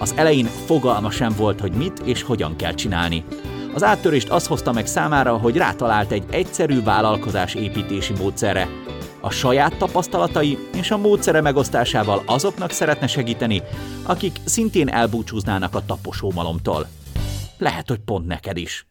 Az 0.00 0.12
elején 0.16 0.44
fogalma 0.44 1.10
sem 1.10 1.32
volt, 1.36 1.60
hogy 1.60 1.72
mit 1.72 1.98
és 1.98 2.22
hogyan 2.22 2.56
kell 2.56 2.74
csinálni. 2.74 3.24
Az 3.74 3.82
áttörést 3.82 4.28
az 4.28 4.46
hozta 4.46 4.72
meg 4.72 4.86
számára, 4.86 5.36
hogy 5.36 5.56
rátalált 5.56 6.10
egy 6.10 6.24
egyszerű 6.30 6.82
vállalkozás 6.82 7.54
építési 7.54 8.12
módszerre. 8.18 8.68
A 9.20 9.30
saját 9.30 9.76
tapasztalatai 9.76 10.58
és 10.74 10.90
a 10.90 10.96
módszere 10.96 11.40
megosztásával 11.40 12.22
azoknak 12.26 12.70
szeretne 12.70 13.06
segíteni, 13.06 13.62
akik 14.02 14.36
szintén 14.44 14.88
elbúcsúznának 14.88 15.74
a 15.74 15.84
taposómalomtól. 15.86 16.86
Lehet, 17.58 17.88
hogy 17.88 17.98
pont 17.98 18.26
neked 18.26 18.56
is. 18.56 18.86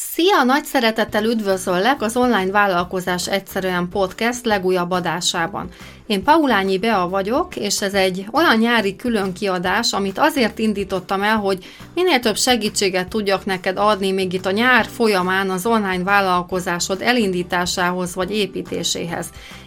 Szia! 0.00 0.42
Nagy 0.42 0.64
szeretettel 0.64 1.24
üdvözöllek 1.24 2.02
az 2.02 2.16
Online 2.16 2.50
Vállalkozás 2.50 3.28
Egyszerűen 3.28 3.88
Podcast 3.88 4.44
legújabb 4.44 4.90
adásában. 4.90 5.68
Én 6.06 6.22
Paulányi 6.22 6.78
Bea 6.78 7.08
vagyok, 7.08 7.56
és 7.56 7.80
ez 7.80 7.94
egy 7.94 8.26
olyan 8.32 8.56
nyári 8.56 8.96
külön 8.96 9.32
kiadás, 9.32 9.92
amit 9.92 10.18
azért 10.18 10.58
indítottam 10.58 11.22
el, 11.22 11.36
hogy 11.36 11.64
minél 11.94 12.20
több 12.20 12.36
segítséget 12.36 13.08
tudjak 13.08 13.44
neked 13.44 13.78
adni 13.78 14.10
még 14.10 14.32
itt 14.32 14.46
a 14.46 14.50
nyár 14.50 14.86
folyamán 14.86 15.50
az 15.50 15.66
online 15.66 16.04
vállalkozásod 16.04 17.02
elindításához 17.02 18.14
vagy 18.14 18.30
építéséhez. 18.30 19.26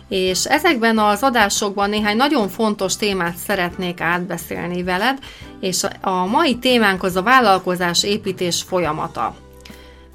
És 0.09 0.45
ezekben 0.45 0.98
az 1.00 1.23
adásokban 1.23 1.89
néhány 1.89 2.17
nagyon 2.17 2.50
fontos 2.50 2.95
témát 2.95 3.36
szeretnék 3.36 4.02
átbeszélni 4.02 4.83
veled, 4.83 5.17
és 5.59 5.83
a 6.02 6.25
mai 6.25 6.58
témánk 6.58 7.03
az 7.03 7.16
a 7.16 7.22
vállalkozás 7.22 8.03
építés 8.03 8.61
folyamata. 8.61 9.50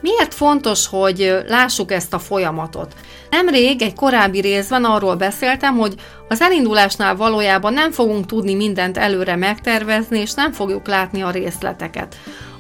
Miért 0.01 0.35
fontos, 0.35 0.87
hogy 0.87 1.37
lássuk 1.47 1.93
ezt 1.93 2.15
a 2.15 2.19
folyamatot? 2.19 2.95
Nemrég 3.31 3.83
egy 3.83 3.95
korábbi 3.95 4.41
részben 4.41 4.85
arról 4.85 5.15
beszéltem, 5.15 5.77
hogy 5.77 5.95
az 6.29 6.41
elindulásnál 6.41 7.17
valójában 7.17 7.73
nem 7.73 7.91
fogunk 7.91 8.27
tudni 8.27 8.55
mindent 8.55 8.99
előre 8.99 9.37
megtervezni, 9.37 10.21
és 10.21 10.33
nem 10.33 10.53
fogjuk 10.53 10.87
látni 10.87 11.23
a 11.23 11.31
részleteket. 11.31 12.17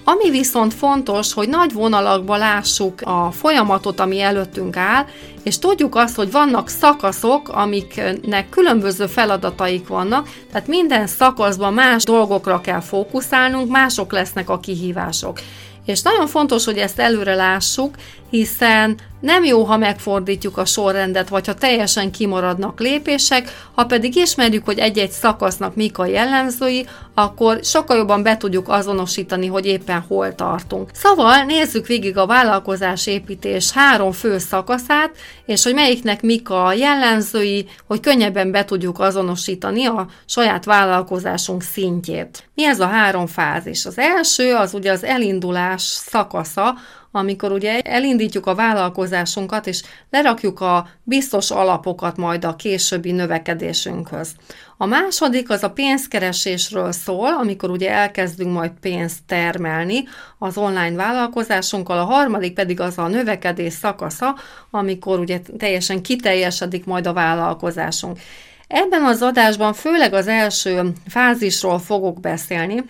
Ami 0.08 0.30
viszont 0.30 0.74
fontos, 0.74 1.32
hogy 1.32 1.48
nagy 1.48 1.72
vonalakba 1.72 2.36
lássuk 2.36 3.00
a 3.00 3.30
folyamatot, 3.30 4.00
ami 4.00 4.20
előttünk 4.20 4.76
áll, 4.76 5.04
és 5.42 5.58
tudjuk 5.58 5.94
azt, 5.94 6.16
hogy 6.16 6.30
vannak 6.30 6.68
szakaszok, 6.68 7.48
amiknek 7.48 8.48
különböző 8.48 9.06
feladataik 9.06 9.88
vannak, 9.88 10.28
tehát 10.52 10.68
minden 10.68 11.06
szakaszban 11.06 11.74
más 11.74 12.04
dolgokra 12.04 12.60
kell 12.60 12.80
fókuszálnunk, 12.80 13.70
mások 13.70 14.12
lesznek 14.12 14.50
a 14.50 14.60
kihívások. 14.60 15.38
És 15.86 16.02
nagyon 16.02 16.26
fontos, 16.26 16.64
hogy 16.64 16.78
ezt 16.78 16.98
előre 16.98 17.34
lássuk, 17.34 17.94
hiszen 18.30 18.96
nem 19.20 19.44
jó, 19.44 19.64
ha 19.64 19.76
megfordítjuk 19.76 20.58
a 20.58 20.64
sorrendet, 20.64 21.28
vagy 21.28 21.46
ha 21.46 21.54
teljesen 21.54 22.10
kimaradnak 22.10 22.80
lépések, 22.80 23.68
ha 23.74 23.84
pedig 23.84 24.16
ismerjük, 24.16 24.64
hogy 24.64 24.78
egy-egy 24.78 25.10
szakasznak 25.10 25.74
mik 25.74 25.98
a 25.98 26.06
jellemzői, 26.06 26.86
akkor 27.14 27.58
sokkal 27.62 27.96
jobban 27.96 28.22
be 28.22 28.36
tudjuk 28.36 28.68
azonosítani, 28.68 29.46
hogy 29.46 29.66
éppen 29.66 30.04
hol 30.08 30.34
tartunk. 30.34 30.90
Szóval 30.92 31.44
nézzük 31.44 31.86
végig 31.86 32.16
a 32.16 32.26
vállalkozás 32.26 33.06
építés 33.06 33.72
három 33.72 34.12
fő 34.12 34.38
szakaszát, 34.38 35.10
és 35.46 35.62
hogy 35.62 35.74
melyiknek 35.74 36.22
mik 36.22 36.50
a 36.50 36.72
jellemzői, 36.72 37.66
hogy 37.86 38.00
könnyebben 38.00 38.50
be 38.50 38.64
tudjuk 38.64 38.98
azonosítani 38.98 39.86
a 39.86 40.06
saját 40.26 40.64
vállalkozásunk 40.64 41.62
szintjét. 41.62 42.48
Mi 42.54 42.64
ez 42.64 42.80
a 42.80 42.86
három 42.86 43.26
fázis? 43.26 43.86
Az 43.86 43.98
első 43.98 44.54
az 44.54 44.74
ugye 44.74 44.92
az 44.92 45.04
elindulás 45.04 45.82
szakasza, 45.82 46.74
amikor 47.16 47.52
ugye 47.52 47.80
elindítjuk 47.80 48.46
a 48.46 48.54
vállalkozásunkat, 48.54 49.66
és 49.66 49.82
lerakjuk 50.10 50.60
a 50.60 50.88
biztos 51.02 51.50
alapokat 51.50 52.16
majd 52.16 52.44
a 52.44 52.56
későbbi 52.56 53.12
növekedésünkhöz. 53.12 54.30
A 54.76 54.86
második 54.86 55.50
az 55.50 55.62
a 55.62 55.70
pénzkeresésről 55.70 56.92
szól, 56.92 57.32
amikor 57.32 57.70
ugye 57.70 57.90
elkezdünk 57.90 58.52
majd 58.52 58.70
pénzt 58.80 59.18
termelni 59.26 60.04
az 60.38 60.56
online 60.56 60.96
vállalkozásunkkal, 60.96 61.98
a 61.98 62.04
harmadik 62.04 62.54
pedig 62.54 62.80
az 62.80 62.98
a 62.98 63.08
növekedés 63.08 63.72
szakasza, 63.72 64.36
amikor 64.70 65.18
ugye 65.18 65.40
teljesen 65.58 66.02
kiteljesedik 66.02 66.84
majd 66.84 67.06
a 67.06 67.12
vállalkozásunk. 67.12 68.18
Ebben 68.66 69.04
az 69.04 69.22
adásban 69.22 69.72
főleg 69.72 70.12
az 70.12 70.26
első 70.26 70.92
fázisról 71.08 71.78
fogok 71.78 72.20
beszélni, 72.20 72.84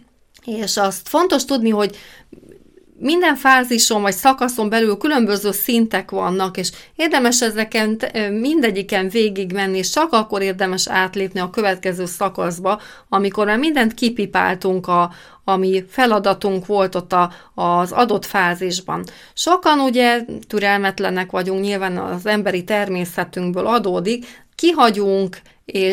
és 0.45 0.77
azt 0.77 1.09
fontos 1.09 1.45
tudni, 1.45 1.71
hogy 1.71 1.97
minden 2.99 3.37
fázison 3.37 4.03
vagy 4.03 4.15
szakaszon 4.15 4.69
belül 4.69 4.97
különböző 4.97 5.53
szintek 5.53 6.11
vannak, 6.11 6.57
és 6.57 6.71
érdemes 6.97 7.43
ezeken 7.43 8.01
mindegyiken 8.31 9.09
végigmenni, 9.09 9.79
és 9.79 9.91
csak 9.91 10.13
akkor 10.13 10.43
érdemes 10.43 10.89
átlépni 10.89 11.41
a 11.41 11.51
következő 11.51 12.07
szakaszba, 12.07 12.81
amikor 13.09 13.47
már 13.47 13.59
mindent 13.59 13.95
kipipáltunk, 13.95 14.87
a, 14.87 15.13
ami 15.45 15.85
feladatunk 15.89 16.67
volt 16.67 16.95
ott 16.95 17.13
a, 17.13 17.33
az 17.55 17.93
adott 17.93 18.27
fázisban. 18.27 19.05
Sokan 19.35 19.81
ugye 19.81 20.25
türelmetlenek 20.49 21.31
vagyunk, 21.31 21.61
nyilván 21.61 21.97
az 21.97 22.27
emberi 22.27 22.65
természetünkből 22.65 23.67
adódik, 23.67 24.45
kihagyunk, 24.55 25.41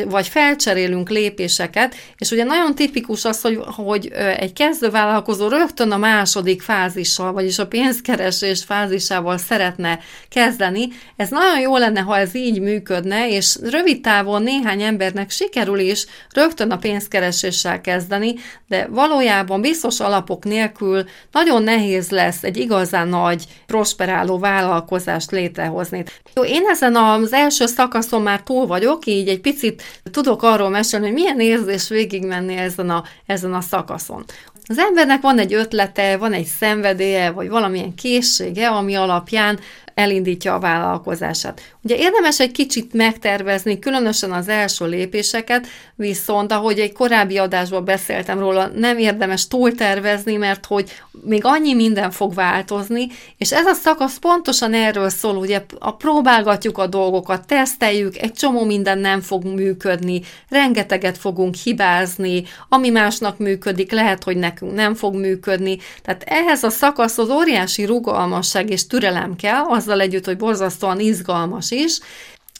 vagy 0.05 0.27
felcserélünk 0.27 1.09
lépéseket, 1.09 1.95
és 2.17 2.31
ugye 2.31 2.43
nagyon 2.43 2.75
tipikus 2.75 3.25
az, 3.25 3.41
hogy, 3.41 3.59
hogy 3.65 4.11
egy 4.37 4.53
kezdővállalkozó 4.53 5.47
rögtön 5.47 5.91
a 5.91 5.97
második 5.97 6.61
fázissal, 6.61 7.31
vagyis 7.31 7.59
a 7.59 7.67
pénzkeresés 7.67 8.63
fázisával 8.63 9.37
szeretne 9.37 9.99
kezdeni. 10.29 10.87
Ez 11.15 11.29
nagyon 11.29 11.59
jó 11.59 11.77
lenne, 11.77 11.99
ha 11.99 12.17
ez 12.17 12.35
így 12.35 12.59
működne, 12.59 13.29
és 13.29 13.57
rövid 13.61 14.01
távon 14.01 14.43
néhány 14.43 14.81
embernek 14.81 15.29
sikerül 15.29 15.79
is 15.79 16.05
rögtön 16.33 16.71
a 16.71 16.77
pénzkereséssel 16.77 17.81
kezdeni, 17.81 18.33
de 18.67 18.87
valójában 18.89 19.61
biztos 19.61 19.99
alapok 19.99 20.43
nélkül 20.43 21.03
nagyon 21.31 21.63
nehéz 21.63 22.09
lesz 22.09 22.43
egy 22.43 22.57
igazán 22.57 23.07
nagy, 23.07 23.43
prosperáló 23.65 24.39
vállalkozást 24.39 25.31
létrehozni. 25.31 26.03
Jó, 26.35 26.43
én 26.43 26.63
ezen 26.67 26.95
az 26.95 27.33
első 27.33 27.65
szakaszon 27.65 28.21
már 28.21 28.41
túl 28.41 28.65
vagyok, 28.65 29.05
így 29.05 29.27
egy 29.27 29.41
picit 29.41 29.61
picit 29.63 29.83
tudok 30.11 30.43
arról 30.43 30.69
mesélni, 30.69 31.05
hogy 31.05 31.13
milyen 31.13 31.39
érzés 31.39 31.89
végigmenni 31.89 32.55
ezen 32.55 32.89
a, 32.89 33.03
ezen 33.25 33.53
a 33.53 33.61
szakaszon. 33.61 34.25
Az 34.67 34.77
embernek 34.77 35.21
van 35.21 35.39
egy 35.39 35.53
ötlete, 35.53 36.17
van 36.17 36.33
egy 36.33 36.45
szenvedélye, 36.45 37.31
vagy 37.31 37.49
valamilyen 37.49 37.95
készsége, 37.95 38.69
ami 38.69 38.95
alapján 38.95 39.59
elindítja 39.93 40.53
a 40.53 40.59
vállalkozását. 40.59 41.61
Ugye 41.83 41.95
érdemes 41.95 42.39
egy 42.39 42.51
kicsit 42.51 42.93
megtervezni, 42.93 43.79
különösen 43.79 44.31
az 44.31 44.47
első 44.47 44.85
lépéseket, 44.85 45.67
viszont 45.95 46.51
ahogy 46.51 46.79
egy 46.79 46.91
korábbi 46.91 47.37
adásban 47.37 47.85
beszéltem 47.85 48.39
róla, 48.39 48.67
nem 48.67 48.97
érdemes 48.97 49.47
túltervezni, 49.47 50.35
mert 50.35 50.65
hogy 50.65 50.91
még 51.23 51.45
annyi 51.45 51.73
minden 51.73 52.11
fog 52.11 52.33
változni, 52.33 53.07
és 53.37 53.51
ez 53.51 53.65
a 53.65 53.73
szakasz 53.73 54.17
pontosan 54.17 54.73
erről 54.73 55.09
szól, 55.09 55.35
ugye 55.35 55.63
a 55.79 55.95
próbálgatjuk 55.95 56.77
a 56.77 56.87
dolgokat, 56.87 57.47
teszteljük, 57.47 58.17
egy 58.17 58.33
csomó 58.33 58.65
minden 58.65 58.97
nem 58.97 59.21
fog 59.21 59.45
működni, 59.45 60.21
rengeteget 60.49 61.17
fogunk 61.17 61.55
hibázni, 61.55 62.43
ami 62.69 62.89
másnak 62.89 63.37
működik, 63.37 63.91
lehet, 63.91 64.23
hogy 64.23 64.37
nekünk 64.37 64.73
nem 64.73 64.93
fog 64.93 65.15
működni, 65.15 65.77
tehát 66.01 66.23
ehhez 66.25 66.63
a 66.63 66.69
szakaszhoz 66.69 67.29
óriási 67.29 67.85
rugalmasság 67.85 68.69
és 68.69 68.87
türelem 68.87 69.35
kell, 69.35 69.63
azzal 69.83 70.01
együtt, 70.01 70.25
hogy 70.25 70.37
borzasztóan 70.37 70.99
izgalmas 70.99 71.71
is, 71.71 71.99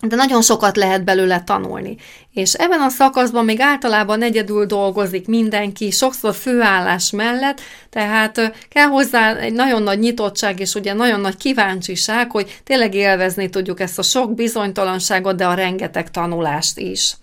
de 0.08 0.16
nagyon 0.16 0.42
sokat 0.42 0.76
lehet 0.76 1.04
belőle 1.04 1.44
tanulni. 1.44 1.98
És 2.34 2.54
ebben 2.54 2.82
a 2.82 2.90
szakaszban 2.90 3.46
még 3.46 3.60
általában 3.60 4.22
egyedül 4.22 4.66
dolgozik 4.66 5.28
mindenki, 5.28 5.92
sokszor 5.92 6.34
főállás 6.34 7.12
mellett, 7.12 7.62
tehát 7.90 8.54
kell 8.70 8.88
hozzá 8.88 9.36
egy 9.36 9.54
nagyon 9.54 9.84
nagy 9.84 10.00
nyitottság 10.00 10.60
és 10.60 10.76
ugye 10.76 10.94
nagyon 10.94 11.20
nagy 11.20 11.38
kíváncsiság, 11.38 12.32
hogy 12.32 12.60
tényleg 12.64 12.94
élvezni 12.94 13.50
tudjuk 13.50 13.80
ezt 13.80 14.00
a 14.00 14.02
sok 14.02 14.34
bizonytalanságot, 14.36 15.36
de 15.36 15.46
a 15.46 15.54
rengeteg 15.54 16.12
tanulást 16.12 16.78
is 16.78 17.16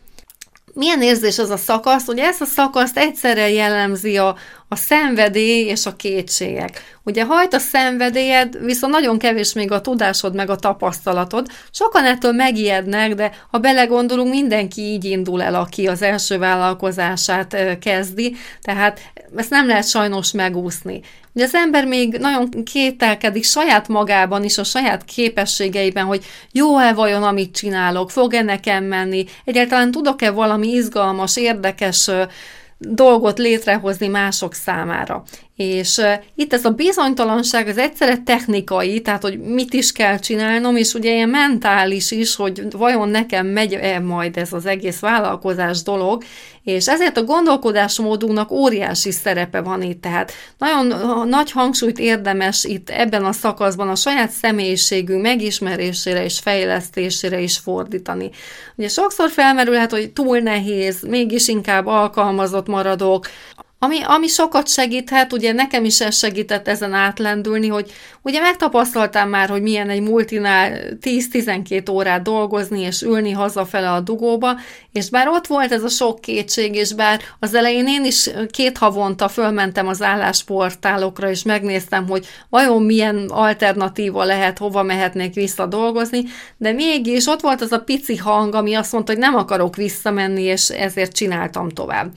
milyen 0.75 1.03
érzés 1.03 1.39
az 1.39 1.51
a 1.51 1.57
szakasz? 1.57 2.09
Ugye 2.09 2.25
ezt 2.25 2.41
a 2.41 2.45
szakaszt 2.45 2.99
egyszerre 2.99 3.51
jellemzi 3.51 4.17
a, 4.17 4.37
a 4.73 4.77
szenvedély 4.77 5.67
és 5.67 5.87
a 5.87 5.97
kétségek. 5.97 6.99
Ugye 7.03 7.25
hajt 7.25 7.55
a 7.55 7.59
szenvedélyed, 7.59 8.65
viszont 8.65 8.93
nagyon 8.93 9.19
kevés 9.19 9.53
még 9.53 9.71
a 9.73 9.81
tudásod 9.81 10.35
meg 10.35 10.51
a 10.51 10.57
tapasztalatod. 10.57 11.47
Sokan 11.71 12.05
ettől 12.05 12.33
megijednek, 12.33 13.15
de 13.15 13.33
ha 13.51 13.59
belegondolunk, 13.59 14.31
mindenki 14.31 14.81
így 14.81 15.05
indul 15.05 15.43
el, 15.43 15.55
aki 15.55 15.87
az 15.87 16.03
első 16.03 16.39
vállalkozását 16.39 17.79
kezdi, 17.81 18.37
tehát 18.61 19.01
ezt 19.37 19.51
nem 19.51 19.67
lehet 19.67 19.89
sajnos 19.89 20.33
megúszni. 20.33 21.01
Ugye 21.35 21.45
az 21.45 21.55
ember 21.55 21.87
még 21.87 22.17
nagyon 22.17 22.51
kételkedik 22.65 23.45
saját 23.45 23.89
magában 23.89 24.45
is, 24.45 24.59
a 24.59 24.65
saját 24.65 25.05
képességeiben, 25.05 26.05
hogy 26.05 26.25
jó-e 26.53 26.93
vajon, 26.93 27.23
amit 27.23 27.55
csinálok, 27.55 28.11
fog-e 28.11 28.43
nekem 28.43 28.85
menni, 28.85 29.25
egyáltalán 29.45 29.91
tudok-e 29.91 30.31
valami 30.31 30.69
izgalmas, 30.69 31.37
érdekes 31.37 32.11
dolgot 32.81 33.39
létrehozni 33.39 34.07
mások 34.07 34.55
számára. 34.55 35.23
És 35.61 36.01
itt 36.35 36.53
ez 36.53 36.65
a 36.65 36.71
bizonytalanság 36.71 37.69
az 37.69 37.79
egyszerre 37.79 38.19
technikai, 38.19 39.01
tehát 39.01 39.23
hogy 39.23 39.39
mit 39.39 39.73
is 39.73 39.93
kell 39.93 40.19
csinálnom, 40.19 40.77
és 40.77 40.95
ugye 40.95 41.13
ilyen 41.13 41.29
mentális 41.29 42.11
is, 42.11 42.37
hogy 42.37 42.63
vajon 42.71 43.09
nekem 43.09 43.47
megy-e 43.47 43.99
majd 43.99 44.37
ez 44.37 44.53
az 44.53 44.67
egész 44.67 45.01
vállalkozás 45.01 45.83
dolog, 45.83 46.23
és 46.65 46.89
ezért 46.89 47.17
a 47.17 47.25
gondolkodásmódunknak 47.25 48.51
óriási 48.51 49.11
szerepe 49.11 49.61
van 49.61 49.83
itt, 49.83 50.01
tehát 50.01 50.33
nagyon 50.59 50.87
nagy 51.29 51.51
hangsúlyt 51.51 51.99
érdemes 51.99 52.65
itt 52.65 52.91
ebben 52.91 53.25
a 53.25 53.33
szakaszban 53.33 53.89
a 53.89 53.95
saját 53.95 54.31
személyiségünk 54.31 55.23
megismerésére 55.23 56.25
és 56.25 56.39
fejlesztésére 56.39 57.41
is 57.41 57.59
fordítani. 57.59 58.31
Ugye 58.77 58.89
sokszor 58.89 59.31
felmerülhet, 59.31 59.91
hogy 59.91 60.13
túl 60.13 60.39
nehéz, 60.39 61.03
mégis 61.03 61.49
inkább 61.49 61.87
alkalmazott 61.87 62.67
maradok, 62.67 63.27
ami, 63.83 64.03
ami 64.03 64.27
sokat 64.27 64.69
segíthet, 64.69 65.33
ugye 65.33 65.53
nekem 65.53 65.85
is 65.85 66.01
ez 66.01 66.17
segített 66.17 66.69
ezen 66.69 66.93
átlendülni, 66.93 67.69
hogy 67.69 67.93
ugye 68.23 68.41
megtapasztaltam 68.41 69.29
már, 69.29 69.49
hogy 69.49 69.63
milyen 69.63 69.91
egy 69.91 70.01
multinál 70.01 70.81
10-12 71.01 71.91
órát 71.91 72.23
dolgozni 72.23 72.81
és 72.81 73.03
ülni 73.03 73.31
hazafele 73.31 73.91
a 73.91 74.01
dugóba, 74.01 74.57
és 74.93 75.11
bár 75.11 75.29
ott 75.29 75.47
volt 75.47 75.73
ez 75.73 75.83
a 75.83 75.89
sok 75.89 76.21
kétség, 76.21 76.75
és 76.75 76.93
bár 76.93 77.21
az 77.39 77.55
elején 77.55 77.89
én 77.89 78.05
is 78.05 78.31
két 78.51 78.79
havonta 78.79 79.29
fölmentem 79.29 79.87
az 79.87 80.03
állásportálokra, 80.03 81.31
és 81.31 81.43
megnéztem, 81.43 82.09
hogy 82.09 82.27
vajon 82.49 82.83
milyen 82.83 83.27
alternatíva 83.29 84.25
lehet, 84.25 84.59
hova 84.59 84.83
mehetnék 84.83 85.35
vissza 85.35 85.67
dolgozni, 85.67 86.25
de 86.57 86.73
mégis 86.73 87.27
ott 87.27 87.41
volt 87.41 87.61
az 87.61 87.73
a 87.73 87.81
pici 87.81 88.17
hang, 88.17 88.55
ami 88.55 88.75
azt 88.75 88.93
mondta, 88.93 89.13
hogy 89.13 89.21
nem 89.21 89.35
akarok 89.35 89.77
visszamenni, 89.77 90.43
és 90.43 90.69
ezért 90.69 91.13
csináltam 91.13 91.69
tovább. 91.69 92.11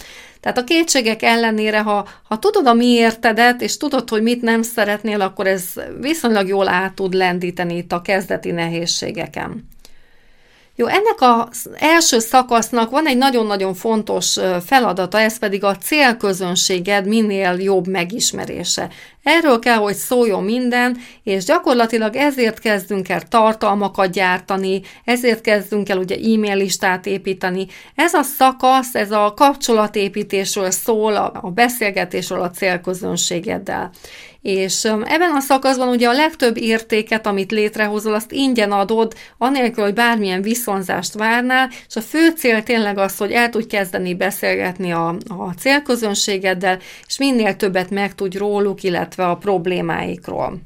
Tehát 0.44 0.57
a 0.57 0.63
kétségek 0.63 1.22
ellenére, 1.22 1.81
ha, 1.81 2.07
ha 2.24 2.40
tudod 2.40 2.68
a 2.68 2.74
miértedet, 2.74 3.62
és 3.62 3.78
tudod, 3.78 4.10
hogy 4.10 4.22
mit 4.22 4.42
nem 4.42 4.62
szeretnél, 4.62 5.22
akkor 5.22 5.48
ez 5.48 5.63
viszonylag 6.00 6.48
jól 6.48 6.68
át 6.68 6.94
tud 6.94 7.13
lendíteni 7.13 7.78
itt 7.78 7.92
a 7.92 8.01
kezdeti 8.01 8.51
nehézségeken. 8.51 9.68
Jó, 10.75 10.88
ennek 10.88 11.18
az 11.19 11.69
első 11.80 12.19
szakasznak 12.19 12.90
van 12.90 13.07
egy 13.07 13.18
nagyon-nagyon 13.18 13.74
fontos 13.74 14.40
feladata, 14.66 15.19
ez 15.19 15.40
pedig 15.40 15.63
a 15.63 15.75
célközönséged 15.75 17.07
minél 17.07 17.54
jobb 17.60 17.88
megismerése. 17.88 18.89
Erről 19.24 19.60
kell, 19.60 19.78
hogy 19.78 19.96
szóljon 19.96 20.44
minden, 20.44 20.98
és 21.24 21.44
gyakorlatilag 21.44 22.16
ezért 22.16 22.60
kezdünk 22.60 23.10
el 23.10 23.22
tartalmakat 23.22 24.12
gyártani, 24.12 24.81
ezért 25.04 25.42
kezdünk 25.42 25.90
el 25.90 25.98
ugye 25.98 26.16
e-mail 26.16 26.56
listát 26.56 27.06
építeni. 27.06 27.68
Ez 27.96 28.14
a 28.14 28.22
szakasz, 28.22 28.96
ez 28.96 29.12
a 29.12 29.34
kapcsolatépítésről 29.36 30.72
szól, 30.72 31.16
a 31.16 31.52
beszélgetésről 31.54 32.42
a 32.42 32.52
célközönségeddel. 32.52 33.92
És 34.44 34.84
ebben 34.84 35.36
a 35.36 35.40
szakaszban 35.40 35.88
ugye 35.88 36.08
a 36.08 36.14
legtöbb 36.14 36.58
értéket, 36.58 37.28
amit 37.28 37.52
létrehozol, 37.52 38.14
azt 38.14 38.31
ingyen 38.31 38.72
adod, 38.72 39.14
anélkül, 39.38 39.84
hogy 39.84 39.94
bármilyen 39.94 40.42
viszonzást 40.42 41.14
várnál, 41.14 41.70
és 41.88 41.96
a 41.96 42.02
fő 42.02 42.30
cél 42.30 42.64
tényleg 42.64 42.98
az, 42.98 43.18
hogy 43.18 43.31
el 43.31 43.50
tudj 43.50 43.68
kezdeni 43.68 44.16
beszélgetni 44.16 44.92
a, 44.92 45.08
a 45.28 45.54
célközönségeddel, 45.60 46.80
és 47.08 47.18
minél 47.18 47.56
többet 47.56 47.90
megtudj 47.90 48.38
róluk, 48.38 48.84
illetve 48.84 49.12
a 49.18 49.38
problémáikról. 49.38 50.60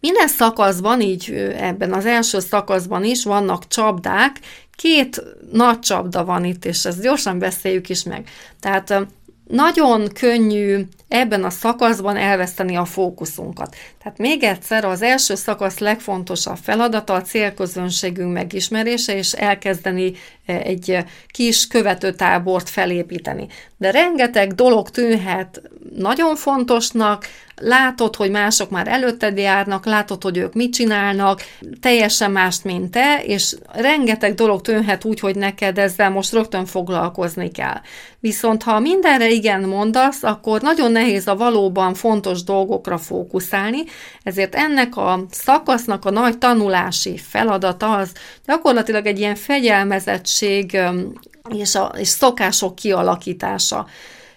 Minden 0.00 0.28
szakaszban, 0.28 1.00
így 1.00 1.32
ebben 1.56 1.92
az 1.92 2.06
első 2.06 2.40
szakaszban 2.40 3.04
is 3.04 3.24
vannak 3.24 3.68
csapdák, 3.68 4.40
két 4.76 5.22
nagy 5.52 5.78
csapda 5.78 6.24
van 6.24 6.44
itt, 6.44 6.64
és 6.64 6.84
ezt 6.84 7.02
gyorsan 7.02 7.38
beszéljük 7.38 7.88
is 7.88 8.02
meg. 8.02 8.28
Tehát 8.60 9.06
nagyon 9.48 10.08
könnyű 10.12 10.86
ebben 11.08 11.44
a 11.44 11.50
szakaszban 11.50 12.16
elveszteni 12.16 12.76
a 12.76 12.84
fókuszunkat. 12.84 13.76
Tehát 14.02 14.18
még 14.18 14.42
egyszer 14.42 14.84
az 14.84 15.02
első 15.02 15.34
szakasz 15.34 15.78
legfontosabb 15.78 16.56
feladata 16.62 17.14
a 17.14 17.22
célközönségünk 17.22 18.32
megismerése, 18.32 19.16
és 19.16 19.32
elkezdeni 19.32 20.12
egy 20.48 20.98
kis 21.28 21.66
követőtábort 21.66 22.68
felépíteni. 22.68 23.46
De 23.76 23.90
rengeteg 23.90 24.54
dolog 24.54 24.90
tűnhet 24.90 25.62
nagyon 25.96 26.36
fontosnak, 26.36 27.26
látod, 27.60 28.16
hogy 28.16 28.30
mások 28.30 28.70
már 28.70 28.88
előtted 28.88 29.38
járnak, 29.38 29.84
látod, 29.86 30.22
hogy 30.22 30.36
ők 30.36 30.54
mit 30.54 30.72
csinálnak, 30.72 31.42
teljesen 31.80 32.30
mást, 32.30 32.64
mint 32.64 32.90
te, 32.90 33.22
és 33.24 33.56
rengeteg 33.72 34.34
dolog 34.34 34.60
tűnhet 34.60 35.04
úgy, 35.04 35.20
hogy 35.20 35.36
neked 35.36 35.78
ezzel 35.78 36.10
most 36.10 36.32
rögtön 36.32 36.66
foglalkozni 36.66 37.50
kell. 37.50 37.80
Viszont 38.20 38.62
ha 38.62 38.78
mindenre 38.78 39.28
igen 39.28 39.60
mondasz, 39.60 40.22
akkor 40.22 40.60
nagyon 40.60 40.92
nehéz 40.92 41.26
a 41.26 41.36
valóban 41.36 41.94
fontos 41.94 42.42
dolgokra 42.42 42.98
fókuszálni, 42.98 43.78
ezért 44.22 44.54
ennek 44.54 44.96
a 44.96 45.24
szakasznak 45.30 46.04
a 46.04 46.10
nagy 46.10 46.38
tanulási 46.38 47.16
feladata 47.16 47.96
az 47.96 48.12
gyakorlatilag 48.46 49.06
egy 49.06 49.18
ilyen 49.18 49.34
fegyelmezettség 50.38 50.78
és, 51.54 51.74
a, 51.74 51.92
és 51.98 52.08
szokások 52.08 52.74
kialakítása. 52.74 53.86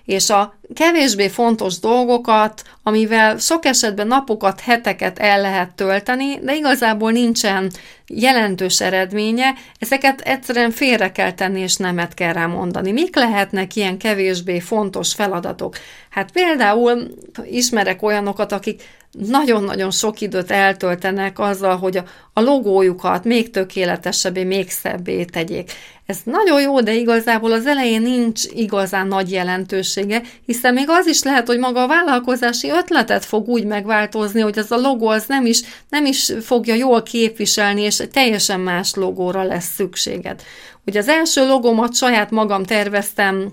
És 0.06 0.30
a 0.30 0.54
kevésbé 0.74 1.28
fontos 1.28 1.80
dolgokat, 1.80 2.64
amivel 2.84 3.38
sok 3.38 3.66
esetben 3.66 4.08
napokat, 4.08 4.60
heteket 4.60 5.20
el 5.20 5.42
lehet 5.42 5.76
tölteni, 5.76 6.40
de 6.42 6.56
igazából 6.56 7.12
nincsen 7.12 7.72
jelentős 8.08 8.82
eredménye, 8.82 9.54
ezeket 9.80 10.22
egyszerűen 10.22 10.72
félre 10.72 11.12
kell 11.12 11.32
tenni, 11.32 11.60
és 11.60 11.76
nemet 11.76 12.14
kell 12.14 12.34
rá 12.34 12.46
mondani. 12.46 12.92
Mik 12.92 13.16
lehetnek 13.16 13.76
ilyen 13.76 13.98
kevésbé 13.98 14.60
fontos 14.60 15.14
feladatok? 15.14 15.76
Hát 16.10 16.32
például 16.32 17.08
ismerek 17.44 18.02
olyanokat, 18.02 18.52
akik 18.52 18.84
nagyon-nagyon 19.12 19.92
sok 19.92 20.22
időt 20.22 20.52
eltöltenek 20.52 21.40
azzal, 21.40 21.78
hogy 21.78 21.98
a, 21.98 22.04
a 22.34 22.42
logójukat 22.42 23.24
még 23.24 23.50
tökéletesebbé, 23.50 24.44
még 24.44 24.70
szebbé 24.70 25.24
tegyék. 25.24 25.72
Ez 26.06 26.18
nagyon 26.24 26.62
jó, 26.62 26.82
de 26.82 26.94
igazából 26.94 27.52
az 27.52 27.66
elején 27.66 28.02
nincs 28.02 28.44
igazán 28.54 29.08
nagy 29.08 29.32
jelentősége, 29.32 30.22
hiszen 30.46 30.61
még 30.70 30.90
az 30.90 31.08
is 31.08 31.24
lehet, 31.24 31.48
hogy 31.48 31.60
maga 31.60 31.84
a 31.84 31.88
vállalkozási 31.88 32.70
ötletet 32.70 33.26
fog 33.26 33.48
úgy 33.48 33.66
megváltozni, 33.66 34.42
hogy 34.42 34.60
az 34.60 34.72
a 34.72 34.78
logó 34.78 35.08
az 35.08 35.26
nem 35.28 35.46
is, 35.46 35.62
nem 35.90 36.06
is 36.06 36.32
fogja 36.42 36.74
jól 36.74 37.04
képviselni, 37.04 37.82
és 37.82 38.04
teljesen 38.12 38.60
más 38.60 38.94
logóra 38.96 39.44
lesz 39.44 39.74
szükséged. 39.74 40.42
Ugye 40.86 41.00
az 41.00 41.08
első 41.08 41.48
logomat 41.48 41.96
saját 41.96 42.32
magam 42.32 42.64
terveztem, 42.64 43.52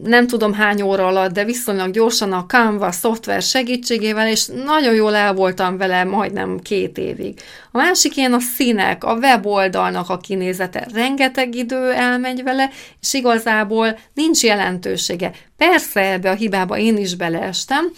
nem 0.00 0.26
tudom 0.26 0.52
hány 0.52 0.82
óra 0.82 1.06
alatt, 1.06 1.32
de 1.32 1.44
viszonylag 1.44 1.90
gyorsan 1.90 2.32
a 2.32 2.46
Canva 2.46 2.92
szoftver 2.92 3.42
segítségével, 3.42 4.28
és 4.28 4.46
nagyon 4.64 4.94
jól 4.94 5.14
el 5.14 5.34
voltam 5.34 5.76
vele 5.76 6.04
majdnem 6.04 6.58
két 6.58 6.98
évig. 6.98 7.40
A 7.70 7.78
másik 7.78 8.16
ilyen 8.16 8.32
a 8.32 8.38
színek, 8.38 9.04
a 9.04 9.14
weboldalnak 9.14 10.08
a 10.08 10.18
kinézete. 10.18 10.88
Rengeteg 10.94 11.54
idő 11.54 11.92
elmegy 11.92 12.42
vele, 12.42 12.70
és 13.00 13.14
igazából 13.14 13.98
nincs 14.14 14.42
jelentősége. 14.42 15.30
Persze 15.56 16.12
ebbe 16.12 16.30
a 16.30 16.34
hibába 16.34 16.78
én 16.78 16.96
is 16.96 17.14
beleestem, 17.14 17.90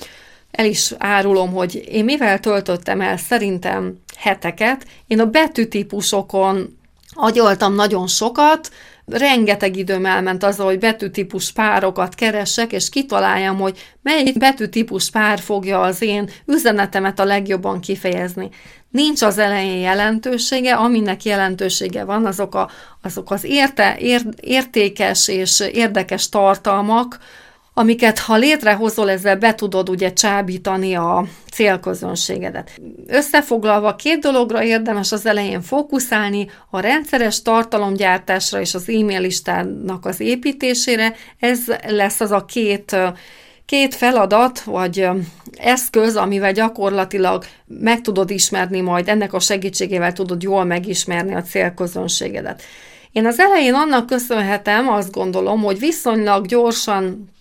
el 0.50 0.66
is 0.66 0.92
árulom, 0.98 1.52
hogy 1.52 1.84
én 1.88 2.04
mivel 2.04 2.40
töltöttem 2.40 3.00
el 3.00 3.16
szerintem 3.16 3.98
heteket, 4.16 4.86
én 5.06 5.20
a 5.20 5.26
betűtípusokon 5.26 6.78
agyoltam 7.14 7.74
nagyon 7.74 8.06
sokat, 8.06 8.70
rengeteg 9.06 9.76
időm 9.76 10.06
elment 10.06 10.44
azzal, 10.44 10.66
hogy 10.66 10.78
betűtípus 10.78 11.52
párokat 11.52 12.14
keresek, 12.14 12.72
és 12.72 12.88
kitaláljam, 12.88 13.58
hogy 13.58 13.94
mely 14.02 14.32
betűtípus 14.38 15.10
pár 15.10 15.38
fogja 15.38 15.80
az 15.80 16.02
én 16.02 16.30
üzenetemet 16.46 17.18
a 17.18 17.24
legjobban 17.24 17.80
kifejezni. 17.80 18.48
Nincs 18.90 19.22
az 19.22 19.38
elején 19.38 19.80
jelentősége, 19.80 20.74
aminek 20.74 21.24
jelentősége 21.24 22.04
van, 22.04 22.26
azok, 22.26 22.54
a, 22.54 22.70
azok 23.02 23.30
az 23.30 23.44
érte, 23.44 23.96
ér, 23.98 24.22
értékes 24.40 25.28
és 25.28 25.60
érdekes 25.72 26.28
tartalmak, 26.28 27.18
amiket 27.74 28.18
ha 28.18 28.36
létrehozol, 28.36 29.10
ezzel 29.10 29.36
be 29.36 29.54
tudod 29.54 29.88
ugye 29.88 30.12
csábítani 30.12 30.94
a 30.94 31.26
célközönségedet. 31.52 32.80
Összefoglalva 33.06 33.94
két 33.94 34.18
dologra 34.18 34.64
érdemes 34.64 35.12
az 35.12 35.26
elején 35.26 35.62
fókuszálni, 35.62 36.50
a 36.70 36.80
rendszeres 36.80 37.42
tartalomgyártásra 37.42 38.60
és 38.60 38.74
az 38.74 38.88
e-mail 38.88 39.20
listának 39.20 40.06
az 40.06 40.20
építésére, 40.20 41.14
ez 41.38 41.60
lesz 41.86 42.20
az 42.20 42.30
a 42.30 42.44
két 42.44 42.96
két 43.66 43.94
feladat, 43.94 44.60
vagy 44.60 45.08
eszköz, 45.56 46.16
amivel 46.16 46.52
gyakorlatilag 46.52 47.44
meg 47.66 48.00
tudod 48.00 48.30
ismerni 48.30 48.80
majd, 48.80 49.08
ennek 49.08 49.32
a 49.32 49.40
segítségével 49.40 50.12
tudod 50.12 50.42
jól 50.42 50.64
megismerni 50.64 51.34
a 51.34 51.42
célközönségedet. 51.42 52.62
Én 53.12 53.26
az 53.26 53.40
elején 53.40 53.74
annak 53.74 54.06
köszönhetem, 54.06 54.88
azt 54.88 55.12
gondolom, 55.12 55.62
hogy 55.62 55.78
viszonylag 55.78 56.46
gyorsan 56.46 57.32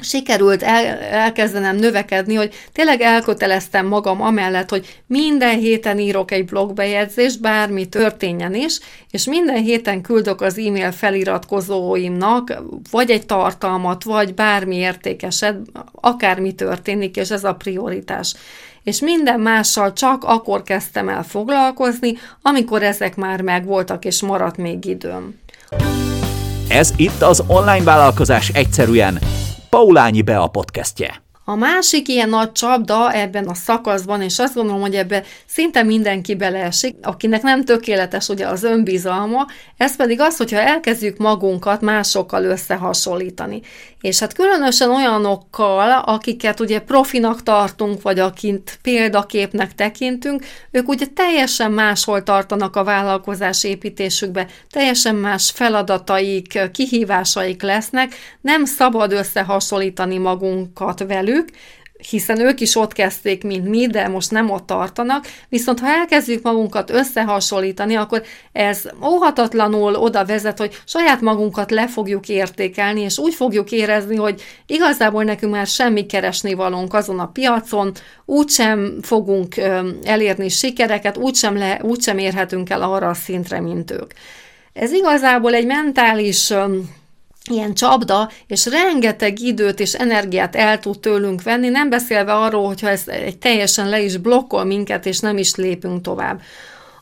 sikerült 0.00 0.62
el, 0.62 0.98
elkezdenem 0.98 1.76
növekedni, 1.76 2.34
hogy 2.34 2.54
tényleg 2.72 3.00
elköteleztem 3.00 3.86
magam 3.86 4.22
amellett, 4.22 4.70
hogy 4.70 5.02
minden 5.06 5.58
héten 5.58 5.98
írok 5.98 6.30
egy 6.30 6.44
blogbejegyzést, 6.44 7.40
bármi 7.40 7.86
történjen 7.88 8.54
is, 8.54 8.78
és 9.10 9.24
minden 9.24 9.62
héten 9.62 10.00
küldök 10.00 10.40
az 10.40 10.58
e-mail 10.58 10.92
feliratkozóimnak 10.92 12.62
vagy 12.90 13.10
egy 13.10 13.26
tartalmat, 13.26 14.04
vagy 14.04 14.34
bármi 14.34 14.76
értékeset, 14.76 15.56
akármi 15.92 16.54
történik, 16.54 17.16
és 17.16 17.30
ez 17.30 17.44
a 17.44 17.54
prioritás. 17.54 18.34
És 18.82 19.00
minden 19.00 19.40
mással 19.40 19.92
csak 19.92 20.24
akkor 20.24 20.62
kezdtem 20.62 21.08
el 21.08 21.22
foglalkozni, 21.22 22.12
amikor 22.42 22.82
ezek 22.82 23.16
már 23.16 23.40
megvoltak, 23.40 24.04
és 24.04 24.22
maradt 24.22 24.56
még 24.56 24.84
időm. 24.84 25.38
Ez 26.68 26.92
itt 26.96 27.22
az 27.22 27.42
online 27.46 27.84
vállalkozás 27.84 28.48
egyszerűen 28.48 29.18
Paulányi 29.74 30.22
Bea 30.22 30.48
podcastje. 30.48 31.23
A 31.46 31.54
másik 31.54 32.08
ilyen 32.08 32.28
nagy 32.28 32.52
csapda 32.52 33.12
ebben 33.12 33.46
a 33.46 33.54
szakaszban, 33.54 34.22
és 34.22 34.38
azt 34.38 34.54
gondolom, 34.54 34.80
hogy 34.80 34.94
ebbe 34.94 35.22
szinte 35.46 35.82
mindenki 35.82 36.34
beleesik, 36.34 36.96
akinek 37.02 37.42
nem 37.42 37.64
tökéletes 37.64 38.28
ugye 38.28 38.46
az 38.46 38.62
önbizalma, 38.62 39.46
ez 39.76 39.96
pedig 39.96 40.20
az, 40.20 40.36
hogyha 40.36 40.58
elkezdjük 40.58 41.16
magunkat 41.16 41.80
másokkal 41.80 42.44
összehasonlítani. 42.44 43.60
És 44.00 44.18
hát 44.18 44.32
különösen 44.32 44.90
olyanokkal, 44.90 45.90
akiket 45.90 46.60
ugye 46.60 46.80
profinak 46.80 47.42
tartunk, 47.42 48.02
vagy 48.02 48.18
akint 48.18 48.78
példaképnek 48.82 49.74
tekintünk, 49.74 50.44
ők 50.70 50.88
ugye 50.88 51.06
teljesen 51.06 51.72
máshol 51.72 52.22
tartanak 52.22 52.76
a 52.76 52.84
vállalkozás 52.84 53.64
építésükbe, 53.64 54.46
teljesen 54.70 55.14
más 55.14 55.50
feladataik, 55.54 56.70
kihívásaik 56.72 57.62
lesznek, 57.62 58.14
nem 58.40 58.64
szabad 58.64 59.12
összehasonlítani 59.12 60.18
magunkat 60.18 61.04
velük, 61.06 61.33
hiszen 62.10 62.40
ők 62.40 62.60
is 62.60 62.76
ott 62.76 62.92
kezdték, 62.92 63.44
mint 63.44 63.68
mi, 63.68 63.86
de 63.86 64.08
most 64.08 64.30
nem 64.30 64.50
ott 64.50 64.66
tartanak, 64.66 65.26
viszont 65.48 65.80
ha 65.80 65.86
elkezdjük 65.86 66.42
magunkat 66.42 66.90
összehasonlítani, 66.90 67.94
akkor 67.94 68.22
ez 68.52 68.82
óhatatlanul 69.04 69.94
oda 69.94 70.24
vezet, 70.24 70.58
hogy 70.58 70.80
saját 70.86 71.20
magunkat 71.20 71.70
le 71.70 71.88
fogjuk 71.88 72.28
értékelni, 72.28 73.00
és 73.00 73.18
úgy 73.18 73.34
fogjuk 73.34 73.72
érezni, 73.72 74.16
hogy 74.16 74.42
igazából 74.66 75.24
nekünk 75.24 75.52
már 75.52 75.66
semmi 75.66 76.06
keresni 76.06 76.54
valónk 76.54 76.94
azon 76.94 77.18
a 77.18 77.26
piacon, 77.28 77.92
úgysem 78.24 78.98
fogunk 79.02 79.56
elérni 80.04 80.48
sikereket, 80.48 81.16
úgysem, 81.16 81.56
le, 81.56 81.80
úgysem 81.82 82.18
érhetünk 82.18 82.70
el 82.70 82.82
arra 82.82 83.08
a 83.08 83.14
szintre, 83.14 83.60
mint 83.60 83.90
ők. 83.90 84.10
Ez 84.72 84.92
igazából 84.92 85.54
egy 85.54 85.66
mentális 85.66 86.52
ilyen 87.50 87.74
csapda, 87.74 88.30
és 88.46 88.66
rengeteg 88.66 89.40
időt 89.40 89.80
és 89.80 89.94
energiát 89.94 90.56
el 90.56 90.78
tud 90.78 91.00
tőlünk 91.00 91.42
venni, 91.42 91.68
nem 91.68 91.90
beszélve 91.90 92.34
arról, 92.34 92.66
hogyha 92.66 92.88
ez 92.88 93.08
egy 93.08 93.38
teljesen 93.38 93.88
le 93.88 94.00
is 94.00 94.16
blokkol 94.16 94.64
minket, 94.64 95.06
és 95.06 95.18
nem 95.18 95.38
is 95.38 95.54
lépünk 95.54 96.02
tovább. 96.02 96.40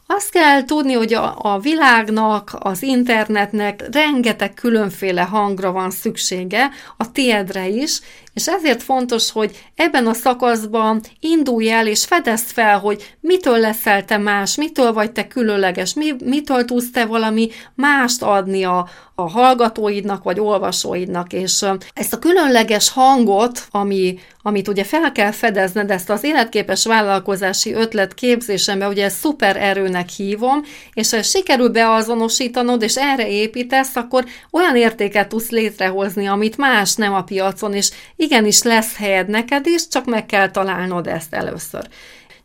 Azt 0.06 0.30
kell 0.30 0.64
tudni, 0.64 0.92
hogy 0.92 1.14
a, 1.14 1.36
a 1.38 1.58
világnak, 1.58 2.50
az 2.58 2.82
internetnek 2.82 3.84
rengeteg 3.92 4.54
különféle 4.54 5.22
hangra 5.22 5.72
van 5.72 5.90
szüksége, 5.90 6.70
a 6.96 7.12
tiedre 7.12 7.68
is, 7.68 8.00
és 8.34 8.48
ezért 8.48 8.82
fontos, 8.82 9.30
hogy 9.30 9.64
ebben 9.74 10.06
a 10.06 10.12
szakaszban 10.12 11.00
indulj 11.20 11.70
el 11.70 11.86
és 11.86 12.04
fedezd 12.04 12.46
fel, 12.46 12.78
hogy 12.78 13.16
mitől 13.20 13.58
leszel 13.58 14.04
te 14.04 14.16
más, 14.16 14.56
mitől 14.56 14.92
vagy 14.92 15.12
te 15.12 15.26
különleges, 15.26 15.94
mi, 15.94 16.12
mitől 16.24 16.64
tudsz 16.64 16.90
te 16.90 17.06
valami 17.06 17.50
mást 17.74 18.22
adni 18.22 18.64
a, 18.64 18.88
a 19.14 19.30
hallgatóidnak 19.30 20.22
vagy 20.22 20.40
olvasóidnak, 20.40 21.32
és 21.32 21.64
ezt 21.94 22.12
a 22.12 22.18
különleges 22.18 22.90
hangot, 22.90 23.66
ami, 23.70 24.18
amit 24.42 24.68
ugye 24.68 24.84
fel 24.84 25.12
kell 25.12 25.30
fedezned, 25.30 25.90
ezt 25.90 26.10
az 26.10 26.24
életképes 26.24 26.84
vállalkozási 26.84 27.72
ötlet 27.72 28.14
képzésembe, 28.14 28.88
ugye 28.88 29.04
ezt 29.04 29.18
szuper 29.18 29.56
erőnek 29.56 30.08
hívom, 30.08 30.62
és 30.92 31.10
ha 31.10 31.22
sikerül 31.22 31.68
beazonosítanod, 31.68 32.82
és 32.82 32.96
erre 32.96 33.28
építesz, 33.28 33.96
akkor 33.96 34.24
olyan 34.50 34.76
értéket 34.76 35.28
tudsz 35.28 35.50
létrehozni, 35.50 36.26
amit 36.26 36.56
más 36.56 36.94
nem 36.94 37.14
a 37.14 37.22
piacon, 37.22 37.74
és 37.74 37.90
igenis 38.22 38.62
lesz 38.62 38.96
helyed 38.96 39.28
neked 39.28 39.66
is, 39.66 39.88
csak 39.88 40.04
meg 40.04 40.26
kell 40.26 40.50
találnod 40.50 41.06
ezt 41.06 41.34
először. 41.34 41.88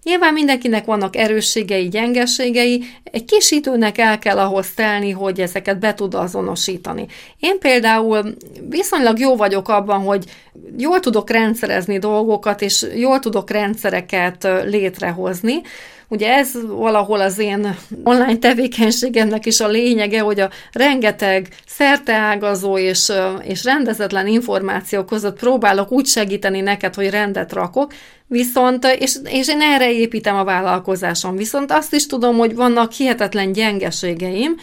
Nyilván 0.08 0.34
mindenkinek 0.34 0.86
vannak 0.86 1.16
erősségei, 1.16 1.88
gyengeségei, 1.88 2.84
egy 3.04 3.26
kis 3.26 3.52
időnek 3.52 3.98
el 3.98 4.20
kell 4.20 4.38
ahhoz 4.38 4.74
telni, 4.74 5.12
hogy 5.12 5.40
ezeket 5.40 5.80
be 5.80 5.94
tud 5.94 6.14
azonosítani. 6.14 7.06
Én 7.40 7.60
például 7.60 8.34
viszonylag 8.70 9.20
jó 9.20 9.36
vagyok 9.36 9.70
abban, 9.70 10.02
hogy 10.02 10.26
jól 10.78 11.00
tudok 11.00 11.30
rendszerezni 11.30 12.00
dolgokat, 12.00 12.62
és 12.62 12.86
jól 12.96 13.20
tudok 13.20 13.50
rendszereket 13.50 14.48
létrehozni, 14.66 15.62
Ugye 16.10 16.34
ez 16.34 16.52
valahol 16.68 17.20
az 17.22 17.38
én 17.38 17.78
online 18.04 18.38
tevékenységemnek 18.38 19.46
is 19.46 19.60
a 19.60 19.68
lényege, 19.68 20.20
hogy 20.20 20.40
a 20.40 20.50
rengeteg 20.72 21.48
szerteágazó 21.66 22.78
és, 22.78 23.12
és 23.42 23.64
rendezetlen 23.64 24.28
információ 24.28 25.04
között 25.04 25.40
próbálok 25.40 25.92
úgy 25.92 26.06
segíteni 26.06 26.62
neked, 26.62 26.94
hogy 26.94 27.10
rendet 27.10 27.54
rakok, 27.54 27.94
Viszont, 28.30 28.86
és, 29.00 29.18
és 29.24 29.48
én 29.48 29.62
erre 29.62 29.92
építem 29.92 30.36
a 30.36 30.44
vállalkozásom, 30.44 31.36
viszont 31.36 31.72
azt 31.72 31.94
is 31.94 32.06
tudom, 32.06 32.38
hogy 32.38 32.56
vannak 32.56 32.92
hihetetlen 32.92 33.52
gyengeségeim, 33.52 34.56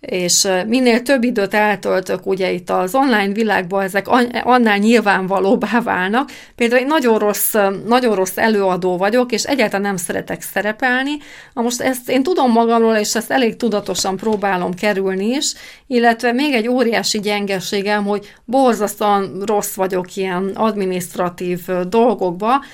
és 0.00 0.48
minél 0.66 1.02
több 1.02 1.22
időt 1.22 1.54
eltöltök 1.54 2.26
ugye 2.26 2.50
itt 2.50 2.70
az 2.70 2.94
online 2.94 3.32
világban, 3.32 3.82
ezek 3.82 4.08
annál 4.44 4.78
nyilvánvalóbbá 4.78 5.80
válnak. 5.80 6.30
Például 6.54 6.80
egy 6.80 6.86
nagyon 6.86 7.18
rossz, 7.18 7.54
nagyon 7.86 8.14
rossz 8.14 8.36
előadó 8.36 8.96
vagyok, 8.96 9.32
és 9.32 9.44
egyáltalán 9.44 9.82
nem 9.82 9.96
szeretek 9.96 10.42
szerepelni. 10.42 11.10
Na 11.52 11.62
most 11.62 11.80
ezt 11.80 12.10
én 12.10 12.22
tudom 12.22 12.52
magamról, 12.52 12.94
és 12.94 13.14
ezt 13.14 13.30
elég 13.30 13.56
tudatosan 13.56 14.16
próbálom 14.16 14.74
kerülni 14.74 15.26
is, 15.26 15.52
illetve 15.86 16.32
még 16.32 16.52
egy 16.52 16.68
óriási 16.68 17.20
gyengeségem, 17.20 18.04
hogy 18.04 18.32
borzasztóan 18.44 19.42
rossz 19.46 19.74
vagyok 19.74 20.16
ilyen 20.16 20.50
administratív 20.54 21.60
dolgokba, 21.88 22.64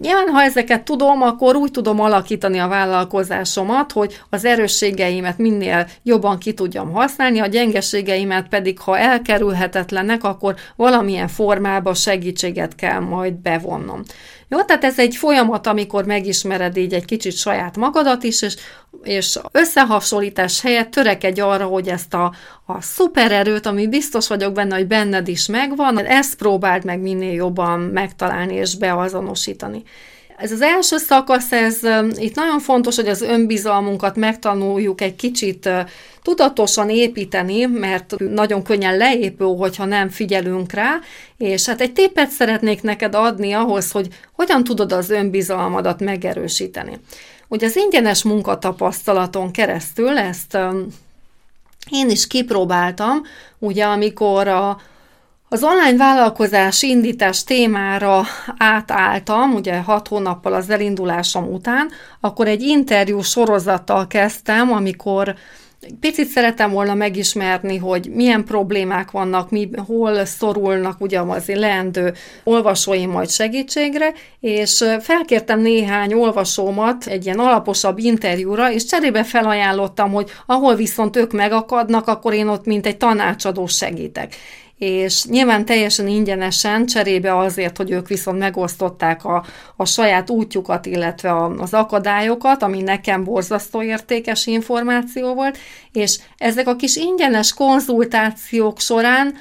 Nyilván, 0.00 0.28
ha 0.28 0.42
ezeket 0.42 0.84
tudom, 0.84 1.22
akkor 1.22 1.56
úgy 1.56 1.70
tudom 1.70 2.00
alakítani 2.00 2.58
a 2.58 2.68
vállalkozásomat, 2.68 3.92
hogy 3.92 4.20
az 4.30 4.44
erősségeimet 4.44 5.38
minél 5.38 5.86
jobban 6.02 6.38
ki 6.38 6.54
tudjam 6.54 6.92
használni, 6.92 7.38
a 7.38 7.46
gyengeségeimet 7.46 8.48
pedig, 8.48 8.78
ha 8.78 8.98
elkerülhetetlenek, 8.98 10.24
akkor 10.24 10.54
valamilyen 10.76 11.28
formába 11.28 11.94
segítséget 11.94 12.74
kell 12.74 13.00
majd 13.00 13.34
bevonnom. 13.34 14.02
Jó, 14.50 14.62
tehát 14.62 14.84
ez 14.84 14.98
egy 14.98 15.16
folyamat, 15.16 15.66
amikor 15.66 16.04
megismered 16.04 16.76
így 16.76 16.94
egy 16.94 17.04
kicsit 17.04 17.36
saját 17.36 17.76
magadat 17.76 18.22
is, 18.22 18.42
és, 18.42 18.56
és 19.02 19.38
összehasonlítás 19.52 20.60
helyett 20.60 20.90
törekedj 20.90 21.40
arra, 21.40 21.66
hogy 21.66 21.88
ezt 21.88 22.14
a, 22.14 22.34
a 22.66 22.80
szupererőt, 22.80 23.66
ami 23.66 23.88
biztos 23.88 24.28
vagyok 24.28 24.52
benne, 24.52 24.76
hogy 24.76 24.86
benned 24.86 25.28
is 25.28 25.46
megvan, 25.46 25.98
ezt 25.98 26.34
próbáld 26.34 26.84
meg 26.84 27.00
minél 27.00 27.32
jobban 27.32 27.80
megtalálni 27.80 28.54
és 28.54 28.76
beazonosítani. 28.76 29.82
Ez 30.40 30.52
az 30.52 30.60
első 30.60 30.96
szakasz, 30.96 31.52
ez 31.52 31.78
itt 32.16 32.34
nagyon 32.34 32.58
fontos, 32.58 32.96
hogy 32.96 33.08
az 33.08 33.22
önbizalmunkat 33.22 34.16
megtanuljuk 34.16 35.00
egy 35.00 35.16
kicsit 35.16 35.68
tudatosan 36.22 36.90
építeni, 36.90 37.64
mert 37.64 38.14
nagyon 38.18 38.62
könnyen 38.62 38.96
leépül, 38.96 39.56
hogyha 39.56 39.84
nem 39.84 40.08
figyelünk 40.08 40.72
rá, 40.72 40.98
és 41.36 41.66
hát 41.66 41.80
egy 41.80 41.92
tépet 41.92 42.30
szeretnék 42.30 42.82
neked 42.82 43.14
adni 43.14 43.52
ahhoz, 43.52 43.90
hogy 43.90 44.08
hogyan 44.32 44.64
tudod 44.64 44.92
az 44.92 45.10
önbizalmadat 45.10 46.00
megerősíteni. 46.00 46.98
Ugye 47.48 47.66
az 47.66 47.76
ingyenes 47.76 48.22
munkatapasztalaton 48.22 49.50
keresztül 49.50 50.18
ezt 50.18 50.58
én 51.90 52.10
is 52.10 52.26
kipróbáltam, 52.26 53.22
ugye 53.58 53.84
amikor 53.84 54.48
a, 54.48 54.80
az 55.52 55.62
online 55.62 55.96
vállalkozás 55.96 56.82
indítás 56.82 57.44
témára 57.44 58.22
átálltam, 58.56 59.54
ugye 59.54 59.80
hat 59.80 60.08
hónappal 60.08 60.54
az 60.54 60.70
elindulásom 60.70 61.52
után, 61.52 61.90
akkor 62.20 62.48
egy 62.48 62.62
interjú 62.62 63.20
sorozattal 63.20 64.06
kezdtem, 64.06 64.72
amikor 64.72 65.34
Picit 66.00 66.26
szeretem 66.26 66.70
volna 66.70 66.94
megismerni, 66.94 67.76
hogy 67.76 68.10
milyen 68.14 68.44
problémák 68.44 69.10
vannak, 69.10 69.50
mi, 69.50 69.70
hol 69.86 70.24
szorulnak 70.24 71.00
ugye 71.00 71.20
az 71.20 71.46
leendő 71.46 72.12
olvasóim 72.44 73.10
majd 73.10 73.30
segítségre, 73.30 74.12
és 74.40 74.84
felkértem 75.00 75.60
néhány 75.60 76.12
olvasómat 76.12 77.06
egy 77.06 77.24
ilyen 77.24 77.38
alaposabb 77.38 77.98
interjúra, 77.98 78.72
és 78.72 78.84
cserébe 78.84 79.24
felajánlottam, 79.24 80.12
hogy 80.12 80.30
ahol 80.46 80.74
viszont 80.74 81.16
ők 81.16 81.32
megakadnak, 81.32 82.08
akkor 82.08 82.32
én 82.32 82.48
ott 82.48 82.64
mint 82.64 82.86
egy 82.86 82.96
tanácsadó 82.96 83.66
segítek 83.66 84.34
és 84.80 85.24
nyilván 85.24 85.64
teljesen 85.64 86.08
ingyenesen, 86.08 86.86
cserébe 86.86 87.38
azért, 87.38 87.76
hogy 87.76 87.90
ők 87.90 88.08
viszont 88.08 88.38
megosztották 88.38 89.24
a, 89.24 89.44
a 89.76 89.84
saját 89.84 90.30
útjukat, 90.30 90.86
illetve 90.86 91.30
a, 91.30 91.50
az 91.58 91.74
akadályokat, 91.74 92.62
ami 92.62 92.82
nekem 92.82 93.24
borzasztó 93.24 93.82
értékes 93.82 94.46
információ 94.46 95.34
volt, 95.34 95.58
és 95.92 96.18
ezek 96.36 96.68
a 96.68 96.76
kis 96.76 96.96
ingyenes 96.96 97.54
konzultációk 97.54 98.80
során 98.80 99.34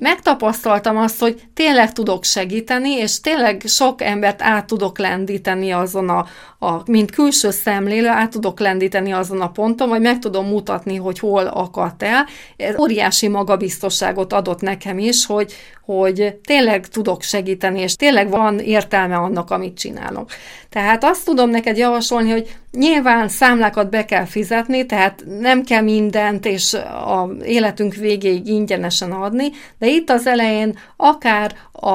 megtapasztaltam 0.00 0.96
azt, 0.96 1.20
hogy 1.20 1.42
tényleg 1.54 1.92
tudok 1.92 2.24
segíteni, 2.24 2.90
és 2.90 3.20
tényleg 3.20 3.62
sok 3.66 4.02
embert 4.02 4.42
át 4.42 4.66
tudok 4.66 4.98
lendíteni 4.98 5.70
azon 5.70 6.08
a, 6.08 6.26
a 6.66 6.90
mint 6.90 7.10
külső 7.10 7.50
szemlélő, 7.50 8.06
át 8.06 8.30
tudok 8.30 8.60
lendíteni 8.60 9.12
azon 9.12 9.40
a 9.40 9.50
ponton, 9.50 9.88
vagy 9.88 10.00
meg 10.00 10.18
tudom 10.18 10.46
mutatni, 10.46 10.96
hogy 10.96 11.18
hol 11.18 11.46
akadt 11.46 12.02
el. 12.02 12.26
Ez 12.56 12.78
óriási 12.78 13.28
magabiztosságot 13.28 14.32
adott 14.32 14.60
nekem 14.60 14.98
is, 14.98 15.26
hogy, 15.26 15.54
hogy 15.84 16.38
tényleg 16.44 16.86
tudok 16.86 17.22
segíteni, 17.22 17.80
és 17.80 17.94
tényleg 17.94 18.30
van 18.30 18.58
értelme 18.58 19.16
annak, 19.16 19.50
amit 19.50 19.78
csinálok. 19.78 20.30
Tehát 20.68 21.04
azt 21.04 21.24
tudom 21.24 21.50
neked 21.50 21.76
javasolni, 21.76 22.30
hogy 22.30 22.56
nyilván 22.72 23.28
számlákat 23.28 23.90
be 23.90 24.04
kell 24.04 24.24
fizetni, 24.24 24.86
tehát 24.86 25.24
nem 25.40 25.62
kell 25.62 25.82
mindent 25.82 26.46
és 26.46 26.74
a 26.74 27.30
életünk 27.44 27.94
végéig 27.94 28.46
ingyenesen 28.46 29.12
adni, 29.12 29.50
de 29.78 29.86
itt 29.86 30.10
az 30.10 30.26
elején 30.26 30.78
akár 30.96 31.54
a, 31.72 31.90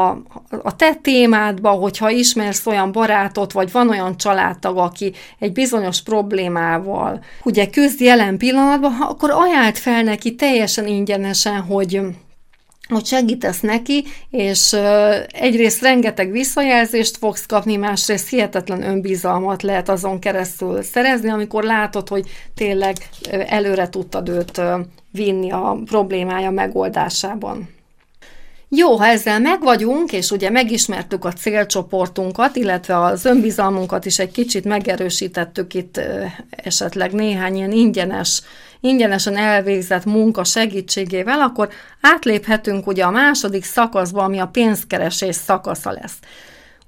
a 0.64 0.76
te 0.76 0.94
témádba, 0.96 1.70
hogyha 1.70 2.10
ismersz 2.10 2.66
olyan 2.66 2.92
barátot, 2.92 3.52
vagy 3.52 3.72
van 3.72 3.90
olyan 3.90 4.18
családtag, 4.18 4.78
aki 4.78 5.14
egy 5.40 5.52
bizonyos 5.52 6.02
problémával 6.02 7.24
ugye 7.44 7.70
küzd 7.70 8.02
jelen 8.02 8.38
pillanatban, 8.38 9.02
akkor 9.02 9.32
ajánlt 9.32 9.78
fel 9.78 10.04
neki 10.04 10.36
teljesen 10.36 10.88
ingyenesen, 10.88 11.62
hogy 11.62 12.02
hogy 12.90 13.06
segítesz 13.06 13.60
neki, 13.60 14.04
és 14.30 14.74
egyrészt 15.28 15.82
rengeteg 15.82 16.32
visszajelzést 16.32 17.18
fogsz 17.18 17.46
kapni, 17.46 17.76
másrészt 17.76 18.30
hihetetlen 18.30 18.84
önbizalmat 18.84 19.62
lehet 19.62 19.90
azon 19.90 20.20
keresztül 20.20 20.82
szerezni, 20.82 21.30
amikor 21.30 21.64
látod, 21.64 22.08
hogy 22.08 22.30
tényleg 22.56 22.96
előre 23.48 23.90
tudtad 23.90 24.30
őt 24.30 24.62
vinni 25.12 25.52
a 25.52 25.78
problémája 25.86 26.50
megoldásában. 26.50 27.70
Jó, 28.76 28.96
ha 28.96 29.06
ezzel 29.06 29.40
megvagyunk, 29.40 30.12
és 30.12 30.32
ugye 30.32 30.50
megismertük 30.50 31.26
a 31.26 31.32
célcsoportunkat, 31.32 32.56
illetve 32.56 33.00
az 33.00 33.26
önbizalmunkat 33.26 34.06
is 34.06 34.20
egy 34.20 34.32
kicsit 34.32 34.66
megerősítettük 34.66 35.74
itt 35.74 36.00
esetleg 36.50 37.12
néhány 37.12 37.56
ilyen 37.56 37.72
ingyenes, 37.72 38.42
ingyenesen 38.84 39.38
elvégzett 39.38 40.06
munka 40.06 40.44
segítségével, 40.44 41.42
akkor 41.42 41.70
átléphetünk 42.02 42.88
ugye 42.88 43.04
a 43.04 43.12
második 43.12 43.64
szakaszba, 43.64 44.24
ami 44.24 44.40
a 44.40 44.48
pénzkeresés 44.48 45.36
szakasza 45.36 45.92
lesz. 45.92 46.18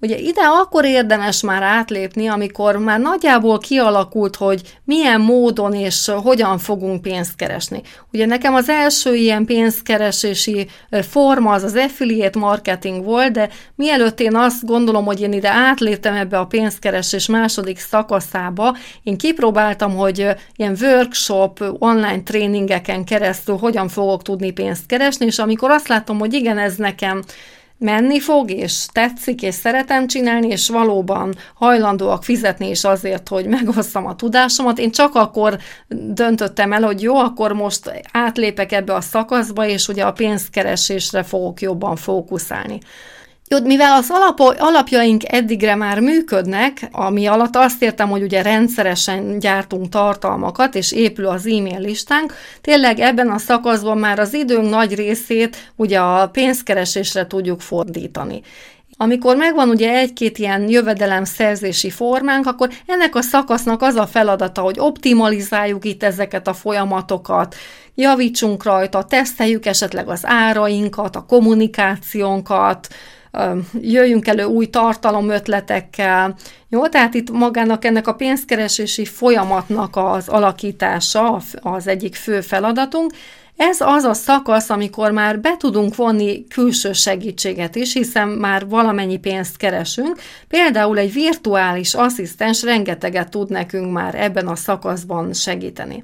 Ugye 0.02 0.18
ide 0.18 0.42
akkor 0.42 0.86
érdemes 0.86 1.42
már 1.42 1.64
átlépni, 1.64 2.28
amikor 2.28 2.78
már 2.78 3.00
nagyjából 3.00 3.58
kialakult, 3.58 4.36
hogy 4.36 4.62
milyen 4.84 5.22
módon 5.22 5.74
és 5.74 6.12
hogyan 6.24 6.58
fogunk 6.58 7.02
pénzt 7.02 7.36
keresni. 7.36 7.82
Ugye 8.14 8.25
nekem 8.25 8.54
az 8.54 8.70
első 8.70 9.16
ilyen 9.16 9.46
pénzkeresési 9.46 10.68
forma 11.10 11.52
az 11.52 11.64
az 11.64 11.75
affiliate 11.75 12.40
marketing 12.40 13.04
volt, 13.04 13.32
de 13.32 13.50
mielőtt 13.75 14.20
én 14.20 14.36
azt 14.36 14.66
gondolom, 14.66 15.06
hogy 15.06 15.22
én 15.22 15.34
ide 15.34 15.50
átléptem 15.50 16.16
ebbe 16.16 16.40
a 16.40 16.46
pénzkeresés 16.46 17.28
második 17.28 17.80
szakaszába, 17.80 18.75
én 19.04 19.18
kipróbáltam, 19.18 19.96
hogy 19.96 20.28
ilyen 20.56 20.78
workshop, 20.82 21.64
online 21.80 22.24
tréningeken 22.24 23.04
keresztül 23.04 23.58
hogyan 23.58 23.88
fogok 23.88 24.22
tudni 24.22 24.52
pénzt 24.52 24.86
keresni, 24.86 25.25
és 25.25 25.40
amikor 25.40 25.72
azt 25.72 25.88
látom, 25.88 26.20
hogy 26.20 26.34
igen, 26.34 26.58
ez 26.58 26.75
nekem 26.75 27.24
menni 27.77 28.20
fog, 28.20 28.51
és 28.51 28.86
tetszik, 28.91 29.41
és 29.41 29.53
szeretem 29.53 30.08
csinálni, 30.08 30.48
és 30.48 30.70
valóban 30.70 31.36
hajlandóak 31.53 32.24
fizetni 32.24 32.70
is 32.70 32.84
azért, 32.84 33.27
hogy 33.27 33.46
megosztam 33.46 34.05
a 34.05 34.15
tudásomat. 34.15 34.79
Én 34.79 34.91
csak 34.91 35.15
akkor 35.15 35.58
döntöttem 35.89 36.74
el, 36.74 36.82
hogy 36.82 37.01
jó, 37.01 37.15
akkor 37.15 37.53
most 37.53 38.03
átlépek 38.12 38.72
ebbe 38.72 38.94
a 38.94 39.01
szakaszba, 39.01 39.67
és 39.67 39.88
ugye 39.88 40.03
a 40.03 40.12
pénzkeresésre 40.12 41.24
fogok 41.24 41.62
jobban 41.62 41.96
fókuszálni. 41.96 42.79
Mivel 43.64 43.94
az 43.94 44.08
alap, 44.10 44.40
alapjaink 44.60 45.34
eddigre 45.34 45.75
már 45.75 46.00
működnek, 46.00 46.90
ami 46.92 47.25
alatt 47.25 47.55
azt 47.55 47.81
értem, 47.81 48.10
hogy 48.10 48.22
ugye 48.22 48.42
rendszeresen 48.42 49.40
gyártunk 49.40 49.90
tartalmakat, 49.90 50.75
és 50.75 50.92
épül 50.92 51.25
az 51.25 51.46
e-mail 51.46 51.79
listánk, 51.79 52.34
tényleg 52.62 53.00
ebben 53.00 53.29
a 53.29 53.38
szakaszban 53.38 53.98
már 53.98 54.20
az 54.20 54.34
időnk 54.34 54.70
nagy 54.70 54.96
részét 54.96 55.72
ugye 55.75 56.00
a 56.00 56.27
pénzkeresésre 56.27 57.27
tudjuk 57.27 57.62
fordítani. 57.62 58.42
Amikor 58.98 59.36
megvan 59.36 59.70
ugye 59.70 59.94
egy-két 59.94 60.38
ilyen 60.38 60.70
jövedelemszerzési 60.70 61.90
formánk, 61.90 62.48
akkor 62.48 62.70
ennek 62.86 63.16
a 63.16 63.22
szakasznak 63.22 63.81
az 63.81 63.96
a 63.96 64.08
feladata, 64.08 64.62
hogy 64.62 64.75
optimalizáljuk 64.79 65.86
itt 65.86 66.03
ezeket 66.03 66.48
a 66.48 66.53
folyamatokat, 66.53 67.55
javítsunk 67.96 68.64
rajta, 68.64 69.03
teszteljük 69.03 69.66
esetleg 69.66 70.10
az 70.10 70.22
árainkat, 70.24 71.16
a 71.16 71.25
kommunikációnkat, 71.27 72.88
jöjjünk 73.81 74.27
elő 74.27 74.43
új 74.43 74.65
tartalomötletekkel. 74.65 76.35
Jó, 76.69 76.87
tehát 76.87 77.13
itt 77.13 77.31
magának 77.31 77.85
ennek 77.85 78.07
a 78.07 78.13
pénzkeresési 78.13 79.05
folyamatnak 79.05 79.95
az 79.95 80.27
alakítása 80.27 81.41
az 81.61 81.87
egyik 81.87 82.15
fő 82.15 82.41
feladatunk, 82.41 83.13
ez 83.57 83.81
az 83.81 84.03
a 84.03 84.13
szakasz, 84.13 84.69
amikor 84.69 85.11
már 85.11 85.39
be 85.39 85.57
tudunk 85.57 85.95
vonni 85.95 86.48
külső 86.48 86.93
segítséget 86.93 87.75
is, 87.75 87.93
hiszen 87.93 88.27
már 88.27 88.67
valamennyi 88.67 89.17
pénzt 89.17 89.57
keresünk. 89.57 90.19
Például 90.48 90.98
egy 90.98 91.13
virtuális 91.13 91.93
asszisztens 91.93 92.63
rengeteget 92.63 93.29
tud 93.29 93.50
nekünk 93.50 93.91
már 93.91 94.15
ebben 94.15 94.48
a 94.48 94.55
szakaszban 94.55 95.33
segíteni. 95.33 96.03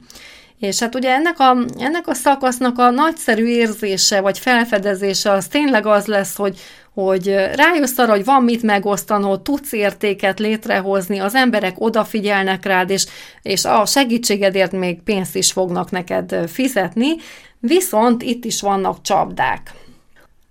És 0.61 0.79
hát 0.79 0.95
ugye 0.95 1.09
ennek 1.09 1.39
a, 1.39 1.57
ennek 1.77 2.07
a 2.07 2.13
szakasznak 2.13 2.79
a 2.79 2.89
nagyszerű 2.89 3.45
érzése 3.45 4.21
vagy 4.21 4.39
felfedezése 4.39 5.31
az 5.31 5.47
tényleg 5.47 5.85
az 5.85 6.05
lesz, 6.05 6.35
hogy 6.35 6.59
hogy 6.93 7.27
rájössz 7.55 7.97
arra, 7.97 8.11
hogy 8.11 8.25
van 8.25 8.43
mit 8.43 8.63
megosztanod, 8.63 9.41
tudsz 9.41 9.71
értéket 9.71 10.39
létrehozni, 10.39 11.19
az 11.19 11.35
emberek 11.35 11.75
odafigyelnek 11.77 12.65
rád, 12.65 12.89
és, 12.89 13.05
és 13.41 13.65
a 13.65 13.85
segítségedért 13.85 14.71
még 14.71 15.01
pénzt 15.01 15.35
is 15.35 15.51
fognak 15.51 15.91
neked 15.91 16.49
fizetni, 16.49 17.15
viszont 17.59 18.21
itt 18.21 18.45
is 18.45 18.61
vannak 18.61 19.01
csapdák. 19.01 19.71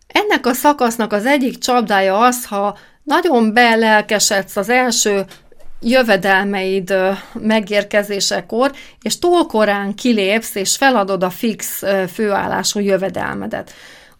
Ennek 0.07 0.47
a 0.47 0.53
szakasznak 0.53 1.13
az 1.13 1.27
egyik 1.27 1.59
csapdája 1.59 2.19
az, 2.19 2.47
ha 2.47 2.79
nagyon 3.03 3.53
belelkesedsz 3.53 4.57
az 4.57 4.69
első 4.69 5.25
jövedelmeid 5.81 6.95
megérkezésekor, 7.33 8.73
és 9.03 9.19
túl 9.19 9.47
korán 9.47 9.95
kilépsz, 9.95 10.55
és 10.55 10.77
feladod 10.77 11.23
a 11.23 11.31
fix 11.31 11.83
főállású 12.13 12.81
jövedelmedet. 12.81 13.73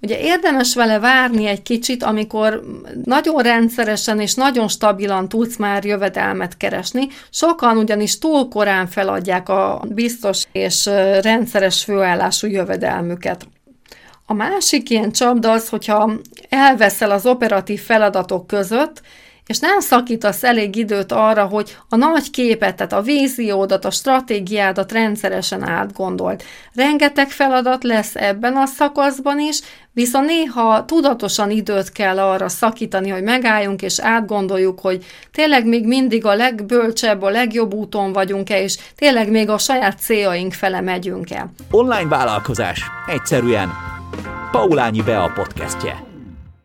Ugye 0.03 0.21
érdemes 0.21 0.75
vele 0.75 0.99
várni 0.99 1.47
egy 1.47 1.63
kicsit, 1.63 2.03
amikor 2.03 2.63
nagyon 3.05 3.43
rendszeresen 3.43 4.21
és 4.21 4.35
nagyon 4.35 4.69
stabilan 4.69 5.29
tudsz 5.29 5.57
már 5.57 5.85
jövedelmet 5.85 6.57
keresni. 6.57 7.09
Sokan 7.31 7.77
ugyanis 7.77 8.19
túl 8.19 8.49
korán 8.49 8.87
feladják 8.87 9.49
a 9.49 9.83
biztos 9.89 10.45
és 10.53 10.87
rendszeres 11.23 11.85
főállású 11.85 12.47
jövedelmüket. 12.47 13.47
A 14.27 14.33
másik 14.33 14.91
ilyen 14.91 15.13
csapda 15.13 15.51
az, 15.51 15.69
hogyha 15.69 16.13
elveszel 16.49 17.11
az 17.11 17.27
operatív 17.27 17.81
feladatok 17.81 18.47
között, 18.47 19.03
és 19.51 19.59
nem 19.59 19.81
szakítasz 19.81 20.43
elég 20.43 20.77
időt 20.77 21.13
arra, 21.13 21.45
hogy 21.45 21.77
a 21.89 21.97
nagy 21.97 22.31
képet, 22.31 22.77
tehát 22.77 22.93
a 22.93 23.01
víziódat, 23.01 23.85
a 23.85 23.91
stratégiádat 23.91 24.93
rendszeresen 24.93 25.69
átgondolt. 25.69 26.43
Rengeteg 26.75 27.29
feladat 27.29 27.85
lesz 27.85 28.15
ebben 28.15 28.57
a 28.57 28.67
szakaszban 28.67 29.41
is, 29.41 29.61
viszont 29.93 30.27
néha 30.27 30.85
tudatosan 30.85 31.51
időt 31.51 31.93
kell 31.93 32.19
arra 32.19 32.49
szakítani, 32.49 33.09
hogy 33.09 33.23
megálljunk 33.23 33.83
és 33.83 34.01
átgondoljuk, 34.01 34.81
hogy 34.81 35.05
tényleg 35.33 35.67
még 35.67 35.87
mindig 35.87 36.25
a 36.25 36.35
legbölcsebb, 36.35 37.23
a 37.23 37.31
legjobb 37.31 37.75
úton 37.75 38.13
vagyunk-e, 38.13 38.63
és 38.63 38.79
tényleg 38.97 39.31
még 39.31 39.49
a 39.49 39.59
saját 39.59 39.99
céljaink 39.99 40.53
fele 40.53 40.81
megyünk-e. 40.81 41.47
Online 41.71 42.09
vállalkozás. 42.09 42.83
Egyszerűen. 43.07 43.69
Paulányi 44.51 45.03
Bea 45.03 45.33
podcastje. 45.35 46.10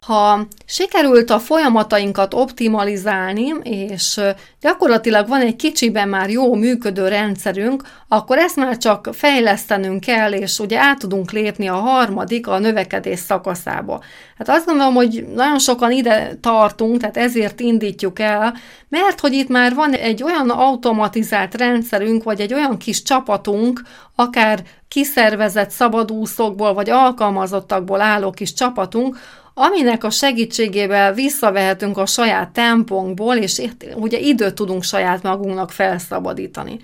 Ha 0.06 0.48
sikerült 0.66 1.30
a 1.30 1.40
folyamatainkat 1.40 2.34
optimalizálni, 2.34 3.54
és 3.64 4.22
gyakorlatilag 4.62 5.28
van 5.28 5.42
egy 5.42 5.56
kicsiben 5.56 6.10
már 6.10 6.30
jó 6.30 6.56
működő 6.56 7.08
rendszerünk, 7.08 7.84
akkor 8.08 8.38
ezt 8.38 8.56
már 8.56 8.78
csak 8.78 9.10
fejlesztenünk 9.14 10.00
kell, 10.00 10.32
és 10.32 10.60
ugye 10.60 10.80
át 10.80 11.00
tudunk 11.00 11.32
lépni 11.32 11.68
a 11.68 11.76
harmadik, 11.76 12.48
a 12.48 12.60
növekedés 12.60 13.20
szakaszába. 13.20 14.04
Hát 14.38 14.50
azt 14.50 14.66
gondolom, 14.66 14.94
hogy 14.94 15.26
nagyon 15.36 15.60
sokan 15.60 15.92
ide 15.92 16.36
tartunk, 16.42 17.00
tehát 17.00 17.18
ezért 17.18 17.60
indítjuk 17.60 18.20
el, 18.20 18.54
mert 18.90 19.20
hogy 19.20 19.34
itt 19.34 19.50
már 19.50 19.74
van 19.74 19.94
egy 19.94 20.24
olyan 20.24 20.50
automatizált 20.50 21.56
rendszerünk, 21.56 22.24
vagy 22.24 22.40
egy 22.40 22.54
olyan 22.54 22.78
kis 22.78 23.04
csapatunk, 23.04 23.82
akár 24.16 24.64
kiszervezett 24.88 25.70
szabadúszókból, 25.70 26.74
vagy 26.74 26.90
alkalmazottakból 26.90 28.02
álló 28.02 28.32
kis 28.32 28.54
csapatunk, 28.54 29.18
aminek 29.58 30.04
a 30.04 30.10
segítségével 30.10 31.14
visszavehetünk 31.14 31.98
a 31.98 32.06
saját 32.06 32.50
tempónkból, 32.50 33.36
és 33.36 33.62
ugye 33.96 34.20
időt 34.20 34.56
tudunk 34.56 34.84
saját 34.84 35.24
magunknak 35.24 35.72
felszabadítani. 35.72 36.80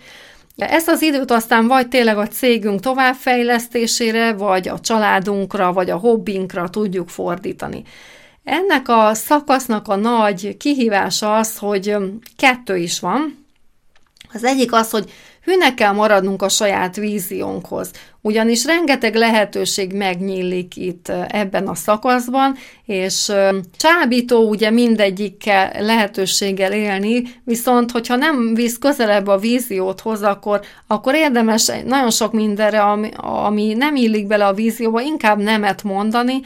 Ezt 0.58 0.88
az 0.88 1.02
időt 1.02 1.32
aztán 1.32 1.68
vagy 1.68 1.88
tényleg 1.88 2.18
a 2.18 2.28
cégünk 2.28 2.80
továbbfejlesztésére, 2.80 4.34
vagy 4.34 4.68
a 4.68 4.80
családunkra, 4.80 5.74
vagy 5.74 5.90
a 5.90 5.98
hobbinkra 5.98 6.70
tudjuk 6.70 7.10
fordítani. 7.10 7.84
Ennek 8.44 8.90
a 8.90 9.14
szakasznak 9.14 9.88
a 9.88 9.96
nagy 9.96 10.58
kihívása 10.58 11.38
az, 11.38 11.58
hogy 11.58 11.96
kettő 12.38 12.78
is 12.78 13.00
van. 13.00 13.46
Az 14.34 14.44
egyik 14.44 14.74
az, 14.74 14.90
hogy 14.90 15.12
hűnek 15.44 15.74
kell 15.74 15.92
maradnunk 15.92 16.42
a 16.42 16.50
saját 16.50 16.96
víziónkhoz, 16.96 17.92
ugyanis 18.22 18.66
rengeteg 18.66 19.16
lehetőség 19.16 19.94
megnyílik 19.94 20.76
itt 20.76 21.12
ebben 21.28 21.68
a 21.68 21.76
szakaszban, 21.76 22.56
és 22.86 23.32
csábító 23.78 24.50
ugye 24.50 24.70
mindegyikkel 24.70 25.72
lehetőséggel 25.80 26.72
élni, 26.72 27.24
viszont 27.44 27.92
hogyha 27.92 28.16
nem 28.16 28.54
visz 28.54 28.78
közelebb 28.78 29.28
a 29.28 29.38
vízióthoz, 29.38 30.22
akkor, 30.22 30.62
akkor 30.88 31.16
érdemes 31.16 31.72
nagyon 31.86 32.12
sok 32.12 32.34
mindenre, 32.34 32.82
ami, 32.82 33.10
ami 33.16 33.74
nem 33.74 33.96
illik 33.96 34.28
bele 34.28 34.46
a 34.46 34.54
vízióba, 34.54 35.02
inkább 35.02 35.38
nemet 35.38 35.84
mondani. 35.84 36.42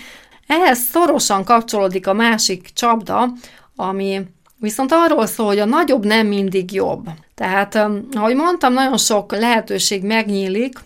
Ehhez 0.47 0.79
szorosan 0.79 1.43
kapcsolódik 1.43 2.07
a 2.07 2.13
másik 2.13 2.69
csapda, 2.73 3.31
ami 3.75 4.21
Viszont 4.59 4.91
arról 4.91 5.25
szól, 5.25 5.45
hogy 5.45 5.59
a 5.59 5.65
nagyobb 5.65 6.05
nem 6.05 6.27
mindig 6.27 6.73
jobb. 6.73 7.07
Tehát, 7.35 7.75
ahogy 8.13 8.35
mondtam, 8.35 8.73
nagyon 8.73 8.97
sok 8.97 9.31
lehetőség 9.31 10.03
megnyílik, 10.03 10.79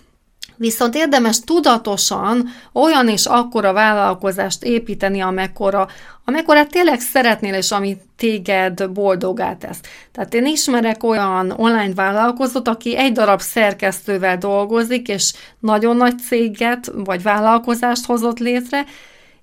Viszont 0.59 0.95
érdemes 0.95 1.39
tudatosan 1.39 2.49
olyan 2.73 3.07
és 3.07 3.25
akkora 3.25 3.73
vállalkozást 3.73 4.63
építeni, 4.63 5.21
amekkora, 5.21 5.87
amekkora 6.25 6.67
tényleg 6.67 6.99
szeretnél, 6.99 7.53
és 7.53 7.71
ami 7.71 7.97
téged 8.17 8.89
boldogá 8.89 9.55
tesz. 9.55 9.79
Tehát 10.11 10.33
én 10.33 10.45
ismerek 10.45 11.03
olyan 11.03 11.53
online 11.57 11.93
vállalkozót, 11.93 12.67
aki 12.67 12.97
egy 12.97 13.11
darab 13.11 13.41
szerkesztővel 13.41 14.37
dolgozik, 14.37 15.07
és 15.07 15.33
nagyon 15.59 15.97
nagy 15.97 16.19
céget 16.19 16.91
vagy 16.93 17.23
vállalkozást 17.23 18.05
hozott 18.05 18.39
létre, 18.39 18.85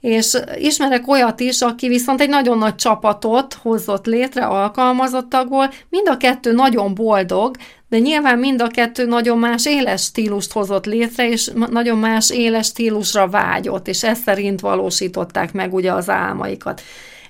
és 0.00 0.38
ismerek 0.58 1.08
olyat 1.08 1.40
is, 1.40 1.60
aki 1.60 1.88
viszont 1.88 2.20
egy 2.20 2.28
nagyon 2.28 2.58
nagy 2.58 2.74
csapatot 2.74 3.54
hozott 3.54 4.06
létre 4.06 4.44
alkalmazottakból, 4.44 5.72
mind 5.88 6.08
a 6.08 6.16
kettő 6.16 6.52
nagyon 6.52 6.94
boldog, 6.94 7.56
de 7.88 7.98
nyilván 7.98 8.38
mind 8.38 8.60
a 8.60 8.68
kettő 8.68 9.06
nagyon 9.06 9.38
más 9.38 9.66
éles 9.66 10.02
stílust 10.02 10.52
hozott 10.52 10.86
létre, 10.86 11.28
és 11.28 11.50
nagyon 11.70 11.98
más 11.98 12.30
éles 12.30 12.66
stílusra 12.66 13.28
vágyott, 13.28 13.88
és 13.88 14.02
ezt 14.02 14.22
szerint 14.22 14.60
valósították 14.60 15.52
meg 15.52 15.74
ugye 15.74 15.92
az 15.92 16.10
álmaikat. 16.10 16.82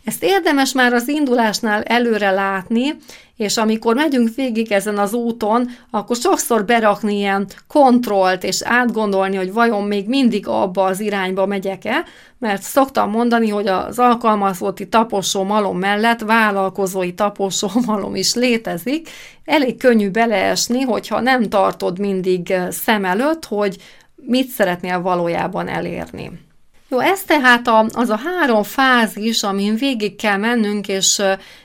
Ezt 0.06 0.22
érdemes 0.22 0.72
már 0.72 0.92
az 0.92 1.08
indulásnál 1.08 1.82
előre 1.82 2.30
látni, 2.30 2.96
és 3.36 3.56
amikor 3.56 3.94
megyünk 3.94 4.34
végig 4.34 4.72
ezen 4.72 4.98
az 4.98 5.12
úton, 5.12 5.68
akkor 5.90 6.16
sokszor 6.16 6.64
berakni 6.64 7.16
ilyen 7.16 7.46
kontrollt, 7.68 8.44
és 8.44 8.62
átgondolni, 8.64 9.36
hogy 9.36 9.52
vajon 9.52 9.82
még 9.84 10.08
mindig 10.08 10.48
abba 10.48 10.84
az 10.84 11.00
irányba 11.00 11.46
megyek-e, 11.46 12.04
mert 12.38 12.62
szoktam 12.62 13.10
mondani, 13.10 13.48
hogy 13.48 13.66
az 13.66 13.98
alkalmazotti 13.98 14.88
taposó 14.88 15.42
malom 15.42 15.78
mellett 15.78 16.20
vállalkozói 16.20 17.14
taposó 17.14 17.68
malom 17.86 18.14
is 18.14 18.34
létezik. 18.34 19.08
Elég 19.44 19.78
könnyű 19.78 20.10
beleesni, 20.10 20.80
hogyha 20.80 21.20
nem 21.20 21.48
tartod 21.48 21.98
mindig 21.98 22.54
szem 22.70 23.04
előtt, 23.04 23.44
hogy 23.44 23.76
mit 24.14 24.48
szeretnél 24.48 25.00
valójában 25.00 25.68
elérni. 25.68 26.45
Jó, 26.88 26.98
ez 26.98 27.22
tehát 27.22 27.66
a, 27.66 27.86
az 27.92 28.08
a 28.10 28.20
három 28.24 28.62
fázis, 28.62 29.42
amin 29.42 29.74
végig 29.74 30.16
kell 30.16 30.36
mennünk, 30.36 30.88
és 30.88 31.22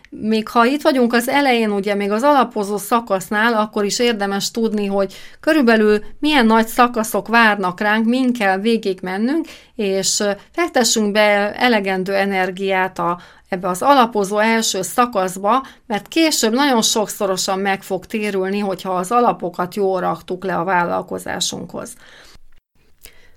még 0.10 0.48
ha 0.48 0.66
itt 0.66 0.82
vagyunk 0.82 1.14
az 1.14 1.28
elején, 1.28 1.72
ugye 1.72 1.96
még 1.96 2.12
az 2.12 2.24
alapozó 2.24 2.78
szakasznál, 2.78 3.54
akkor 3.54 3.86
is 3.86 4.00
érdemes 4.00 4.52
tudni, 4.52 4.86
hogy 4.86 5.14
körülbelül 5.40 6.04
milyen 6.20 6.46
nagy 6.46 6.68
szakaszok 6.68 7.28
várnak 7.28 7.80
ránk, 7.80 8.06
min 8.06 8.34
kell 8.34 8.58
végig 8.58 9.00
mennünk, 9.02 9.48
és 9.76 10.24
fektessünk 10.52 11.12
be 11.12 11.56
elegendő 11.56 12.14
energiát 12.14 13.00
a, 13.00 13.20
ebbe 13.50 13.68
az 13.68 13.82
alapozó 13.82 14.38
első 14.38 14.82
szakaszba, 14.82 15.66
mert 15.88 16.08
később 16.08 16.54
nagyon 16.54 16.82
sokszorosan 16.82 17.60
meg 17.60 17.84
fog 17.84 18.06
térülni, 18.06 18.60
hogyha 18.60 18.92
az 18.92 19.12
alapokat 19.12 19.76
jól 19.76 20.00
raktuk 20.00 20.44
le 20.44 20.56
a 20.56 20.64
vállalkozásunkhoz. 20.64 21.94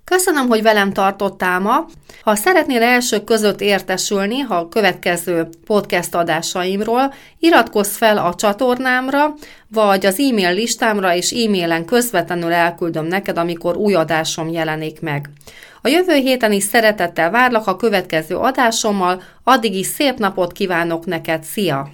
Köszönöm, 0.04 0.48
hogy 0.48 0.62
velem 0.62 0.92
tartottál 0.92 1.60
ma. 1.60 1.86
Ha 2.22 2.34
szeretnél 2.34 2.82
elsők 2.82 3.24
között 3.24 3.60
értesülni, 3.60 4.38
ha 4.38 4.54
a 4.54 4.68
következő 4.68 5.48
podcast 5.66 6.14
adásaimról, 6.14 7.14
iratkozz 7.38 7.96
fel 7.96 8.18
a 8.18 8.34
csatornámra, 8.34 9.34
vagy 9.68 10.06
az 10.06 10.18
e-mail 10.18 10.54
listámra, 10.54 11.14
és 11.14 11.32
e-mailen 11.32 11.84
közvetlenül 11.84 12.52
elküldöm 12.52 13.06
neked, 13.06 13.38
amikor 13.38 13.76
új 13.76 13.94
adásom 13.94 14.48
jelenik 14.48 15.00
meg. 15.00 15.30
A 15.82 15.88
jövő 15.88 16.14
héten 16.14 16.52
is 16.52 16.62
szeretettel 16.62 17.30
várlak 17.30 17.66
a 17.66 17.76
következő 17.76 18.36
adásommal, 18.36 19.22
addig 19.44 19.74
is 19.74 19.86
szép 19.86 20.18
napot 20.18 20.52
kívánok 20.52 21.06
neked, 21.06 21.42
szia! 21.44 21.90